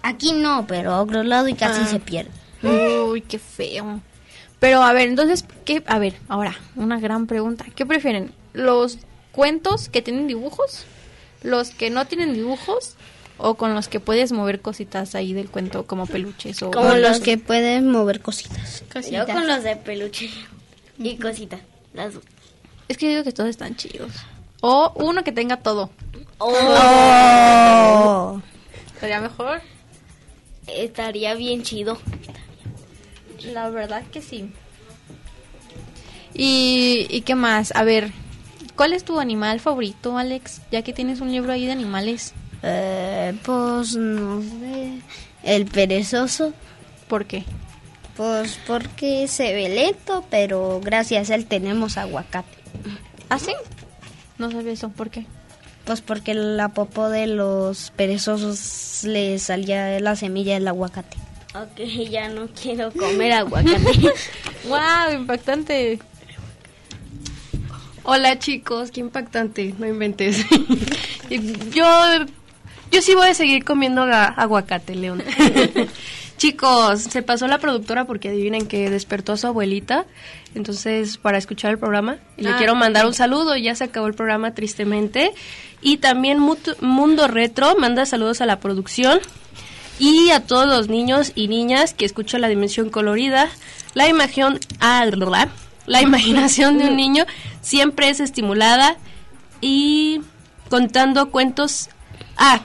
Aquí 0.01 0.31
no, 0.33 0.65
pero 0.67 0.91
a 0.93 1.01
otro 1.01 1.23
lado 1.23 1.47
y 1.47 1.53
casi 1.53 1.81
Ah. 1.81 1.87
se 1.87 1.99
pierde. 1.99 2.31
Uy, 2.63 3.21
qué 3.21 3.39
feo. 3.39 4.01
Pero 4.59 4.81
a 4.83 4.91
ver, 4.93 5.07
entonces, 5.07 5.45
¿qué? 5.65 5.83
A 5.87 5.99
ver, 5.99 6.15
ahora, 6.27 6.55
una 6.75 6.99
gran 6.99 7.27
pregunta. 7.27 7.65
¿Qué 7.75 7.85
prefieren? 7.85 8.31
¿Los 8.53 8.97
cuentos 9.31 9.89
que 9.89 10.01
tienen 10.01 10.27
dibujos? 10.27 10.85
¿Los 11.43 11.69
que 11.71 11.89
no 11.89 12.05
tienen 12.05 12.33
dibujos? 12.33 12.95
¿O 13.37 13.55
con 13.55 13.73
los 13.73 13.87
que 13.87 14.01
puedes 14.01 14.33
mover 14.33 14.59
cositas 14.59 15.15
ahí 15.15 15.33
del 15.33 15.49
cuento 15.49 15.85
como 15.85 16.05
peluches? 16.07 16.61
O 16.61 16.71
Como 16.71 16.93
los 16.95 17.21
que 17.21 17.37
pueden 17.37 17.89
mover 17.89 18.19
cositas. 18.21 18.83
Yo 19.09 19.25
con 19.25 19.47
los 19.47 19.63
de 19.63 19.77
peluche 19.77 20.29
y 20.97 21.15
cositas. 21.17 21.61
Las 21.93 22.15
dos. 22.15 22.23
Es 22.89 22.97
que 22.97 23.05
yo 23.05 23.11
digo 23.11 23.23
que 23.23 23.31
todos 23.31 23.49
están 23.49 23.77
chidos. 23.77 24.11
O 24.59 24.91
uno 24.95 25.23
que 25.23 25.31
tenga 25.31 25.57
todo. 25.57 25.89
Oh. 26.39 28.41
¿Estaría 28.93 29.21
mejor? 29.21 29.61
Estaría 30.75 31.35
bien 31.35 31.63
chido. 31.63 31.97
La 33.53 33.69
verdad 33.69 34.03
que 34.11 34.21
sí. 34.21 34.51
¿Y, 36.33 37.07
¿Y 37.09 37.21
qué 37.21 37.35
más? 37.35 37.73
A 37.75 37.83
ver, 37.83 38.11
¿cuál 38.75 38.93
es 38.93 39.03
tu 39.03 39.19
animal 39.19 39.59
favorito, 39.59 40.17
Alex? 40.17 40.61
Ya 40.71 40.81
que 40.83 40.93
tienes 40.93 41.21
un 41.21 41.31
libro 41.31 41.51
ahí 41.51 41.65
de 41.65 41.71
animales. 41.71 42.33
Eh, 42.63 43.33
pues 43.43 43.95
no 43.95 44.41
sé. 44.41 44.99
El 45.43 45.65
perezoso. 45.65 46.53
¿Por 47.07 47.25
qué? 47.25 47.43
Pues 48.15 48.59
porque 48.67 49.27
se 49.27 49.53
ve 49.53 49.69
lento, 49.69 50.25
pero 50.29 50.81
gracias 50.83 51.29
a 51.29 51.35
él 51.35 51.45
tenemos 51.45 51.97
aguacate. 51.97 52.57
¿Ah, 53.29 53.39
sí? 53.39 53.53
No 54.37 54.51
sabía 54.51 54.73
eso. 54.73 54.89
¿Por 54.89 55.09
qué? 55.09 55.25
Pues 55.89 56.01
porque 56.01 56.35
la 56.35 56.69
popó 56.69 57.09
de 57.09 57.25
los 57.25 57.91
perezosos 57.95 59.03
le 59.05 59.39
salía 59.39 59.99
la 59.99 60.15
semilla 60.15 60.53
del 60.53 60.67
aguacate. 60.67 61.17
Ok, 61.55 61.79
ya 62.11 62.29
no 62.29 62.47
quiero 62.49 62.91
comer 62.91 63.31
aguacate. 63.31 64.13
¡Wow! 64.67 65.15
Impactante. 65.15 65.97
Hola 68.03 68.37
chicos, 68.37 68.91
qué 68.91 68.99
impactante, 68.99 69.73
no 69.79 69.87
inventes. 69.87 70.45
yo, 71.73 71.85
yo 72.91 73.01
sí 73.01 73.15
voy 73.15 73.29
a 73.29 73.33
seguir 73.33 73.65
comiendo 73.65 74.03
aguacate, 74.03 74.93
León. 74.93 75.23
Chicos, 76.39 77.01
se 77.01 77.21
pasó 77.21 77.47
la 77.47 77.59
productora 77.59 78.05
porque 78.05 78.29
adivinen 78.29 78.67
que 78.67 78.89
despertó 78.89 79.33
a 79.33 79.37
su 79.37 79.45
abuelita, 79.45 80.05
entonces 80.55 81.17
para 81.17 81.37
escuchar 81.37 81.69
el 81.71 81.77
programa. 81.77 82.17
Y 82.37 82.43
le 82.43 82.49
Ah, 82.51 82.55
quiero 82.57 82.73
mandar 82.73 83.05
un 83.05 83.13
saludo, 83.13 83.55
ya 83.55 83.75
se 83.75 83.83
acabó 83.83 84.07
el 84.07 84.15
programa 84.15 84.55
tristemente. 84.55 85.31
Y 85.81 85.97
también 85.97 86.39
Mundo 86.39 87.27
Retro 87.27 87.75
manda 87.77 88.05
saludos 88.05 88.41
a 88.41 88.45
la 88.45 88.59
producción 88.59 89.19
y 89.99 90.31
a 90.31 90.39
todos 90.45 90.65
los 90.65 90.87
niños 90.87 91.33
y 91.35 91.47
niñas 91.49 91.93
que 91.93 92.05
escuchan 92.05 92.41
la 92.41 92.47
dimensión 92.47 92.89
colorida. 92.89 93.49
La 93.93 94.07
imagen, 94.07 94.59
ah, 94.79 95.05
la 95.85 96.01
imaginación 96.01 96.77
de 96.77 96.85
un 96.85 96.95
niño 96.95 97.25
siempre 97.61 98.09
es 98.09 98.19
estimulada 98.19 98.97
y 99.61 100.21
contando 100.69 101.29
cuentos. 101.31 101.89
Ah, 102.37 102.61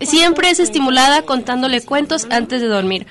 siempre 0.00 0.50
es 0.50 0.60
estimulada 0.60 1.22
contándole 1.22 1.80
cuentos 1.82 2.26
antes 2.30 2.60
de 2.60 2.68
dormir. 2.68 3.06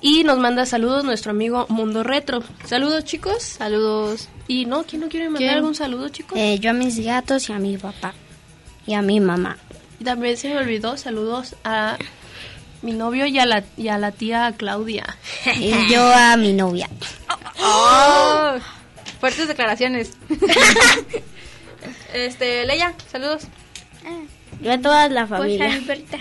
Y 0.00 0.24
nos 0.24 0.38
manda 0.38 0.66
saludos 0.66 1.04
nuestro 1.04 1.30
amigo 1.30 1.66
Mundo 1.68 2.02
Retro. 2.02 2.42
Saludos, 2.64 3.04
chicos. 3.04 3.42
Saludos. 3.42 4.28
Y 4.46 4.66
no, 4.66 4.84
¿quién 4.84 5.00
no 5.02 5.08
quiere 5.08 5.26
mandar 5.26 5.40
¿Quién? 5.40 5.54
algún 5.54 5.74
saludo, 5.74 6.08
chicos? 6.10 6.38
Eh, 6.38 6.58
yo 6.60 6.70
a 6.70 6.74
mis 6.74 7.02
gatos 7.02 7.48
y 7.48 7.52
a 7.52 7.58
mi 7.58 7.76
papá. 7.78 8.14
Y 8.86 8.94
a 8.94 9.02
mi 9.02 9.20
mamá. 9.20 9.56
Y 9.98 10.04
también 10.04 10.36
se 10.36 10.48
me 10.48 10.58
olvidó 10.58 10.96
saludos 10.96 11.56
a 11.64 11.96
mi 12.82 12.92
novio 12.92 13.26
y 13.26 13.38
a 13.38 13.46
la, 13.46 13.64
y 13.76 13.88
a 13.88 13.98
la 13.98 14.12
tía 14.12 14.54
Claudia. 14.56 15.16
Y 15.58 15.90
yo 15.90 16.06
a 16.14 16.36
mi 16.36 16.52
novia. 16.52 16.88
¡Oh! 17.60 18.56
Fuertes 19.18 19.48
declaraciones. 19.48 20.12
este, 22.14 22.66
Leia, 22.66 22.94
saludos. 23.10 23.44
Yo 24.60 24.72
a 24.72 24.78
toda 24.78 25.08
la 25.08 25.26
Pues 25.26 25.40
familia. 25.40 25.74
Alberta. 25.74 26.18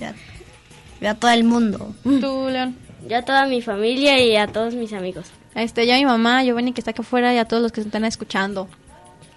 Yo 1.00 1.10
a 1.10 1.14
todo 1.14 1.30
el 1.30 1.44
mundo. 1.44 1.94
Tú, 2.02 2.48
León. 2.50 2.76
Yo 3.08 3.18
a 3.18 3.22
toda 3.22 3.46
mi 3.46 3.62
familia 3.62 4.20
y 4.20 4.36
a 4.36 4.48
todos 4.48 4.74
mis 4.74 4.92
amigos. 4.92 5.30
Este, 5.54 5.86
ya 5.86 5.96
mi 5.96 6.04
mamá, 6.04 6.42
Giovanni 6.42 6.72
que 6.72 6.80
está 6.80 6.90
acá 6.90 7.02
afuera 7.02 7.32
y 7.34 7.38
a 7.38 7.44
todos 7.44 7.62
los 7.62 7.72
que 7.72 7.80
se 7.80 7.88
están 7.88 8.04
escuchando. 8.04 8.68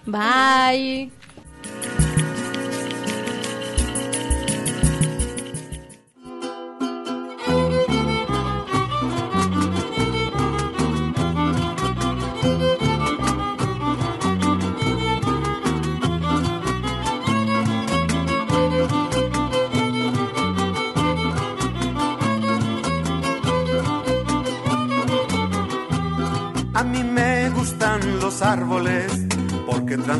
Bye. 0.06 1.10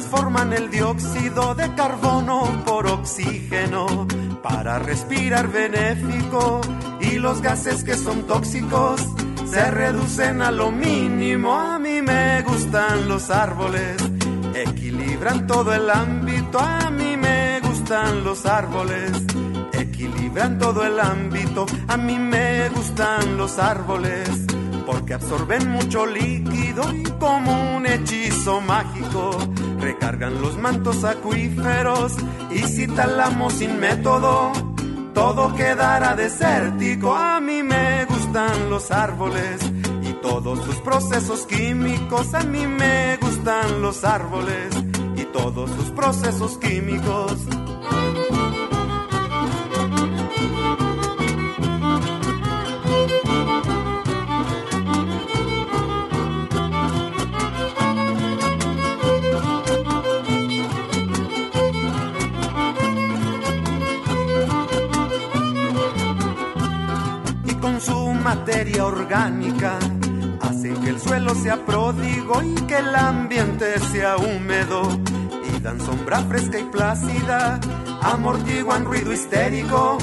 Transforman 0.03 0.53
el 0.53 0.69
dióxido 0.69 1.55
de 1.55 1.73
carbono 1.75 2.43
por 2.67 2.87
oxígeno 2.87 4.09
para 4.43 4.81
respirar 4.81 5.47
benéfico 5.49 6.61
y 7.01 7.19
los 7.19 7.41
gases 7.41 7.85
que 7.85 7.95
son 7.95 8.27
tóxicos 8.27 9.01
se 9.47 9.71
reducen 9.71 10.43
a 10.43 10.51
lo 10.51 10.73
mínimo. 10.73 11.55
A 11.55 11.79
mí 11.79 12.03
me 12.03 12.43
gustan 12.43 13.09
los 13.09 13.31
árboles 13.31 13.97
equilibran 14.55 15.47
todo 15.47 15.73
el 15.73 15.89
ámbito. 15.89 16.59
A 16.59 16.91
mí 16.91 17.17
me 17.17 17.61
gustan 17.61 18.25
los 18.25 18.45
árboles, 18.45 19.11
equilibran 19.73 20.59
todo 20.59 20.85
el 20.85 20.99
ámbito. 20.99 21.67
A 21.87 21.97
mí 21.97 22.19
me 22.19 22.69
gustan 22.71 23.37
los 23.37 23.59
árboles, 23.59 24.29
porque 24.85 25.15
absorben 25.15 25.71
mucho 25.71 26.07
líquido 26.07 26.93
y 26.93 27.05
como 27.21 27.77
un 27.77 27.87
hechizo 27.87 28.61
mágico 28.61 29.39
recargan 29.83 30.41
los 30.41 30.57
mantos 30.57 31.05
acuíferos. 31.05 32.15
Y 32.51 32.61
si 32.61 32.87
talamos 32.87 33.55
sin 33.55 33.79
método, 33.79 34.53
todo 35.13 35.55
quedará 35.55 36.17
desértico. 36.17 37.15
A 37.15 37.41
mí 37.41 37.63
me 37.63 38.07
gustan 38.07 38.71
los 38.71 38.91
árboles 38.91 39.61
y 40.03 40.13
todos 40.15 40.65
sus 40.65 40.77
procesos 40.77 41.47
químicos. 41.47 42.33
A 42.33 42.45
mí 42.45 42.67
me 42.67 43.19
gustan 43.21 43.83
los 43.83 44.05
árboles 44.05 44.75
y 45.17 45.25
todos 45.25 45.69
sus 45.71 45.91
procesos 45.91 46.57
químicos. 46.59 47.37
Orgánica 68.85 69.79
hacen 70.41 70.77
que 70.83 70.91
el 70.91 71.01
suelo 71.01 71.35
sea 71.35 71.65
pródigo 71.65 72.43
y 72.43 72.55
que 72.67 72.79
el 72.79 72.95
ambiente 72.95 73.79
sea 73.79 74.17
húmedo 74.17 74.83
y 75.45 75.61
dan 75.61 75.81
sombra 75.81 76.21
fresca 76.21 76.59
y 76.59 76.65
plácida, 76.65 77.61
amortiguan 78.03 78.85
ruido 78.85 79.13
histérico 79.13 79.99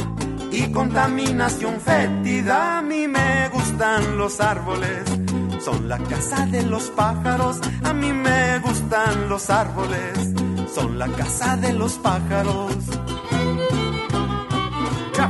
y 0.52 0.72
contaminación 0.72 1.80
fétida. 1.80 2.80
A 2.80 2.82
mí 2.82 3.08
me 3.08 3.50
gustan 3.50 4.18
los 4.18 4.40
árboles, 4.40 5.04
son 5.64 5.88
la 5.88 5.98
casa 5.98 6.46
de 6.46 6.64
los 6.64 6.90
pájaros. 6.92 7.60
A 7.84 7.94
mí 7.94 8.12
me 8.12 8.60
gustan 8.60 9.30
los 9.30 9.50
árboles, 9.50 10.34
son 10.74 10.98
la 10.98 11.08
casa 11.08 11.58
de 11.58 11.74
los 11.74 11.94
pájaros. 11.94 12.74
¡Ya, 15.16 15.30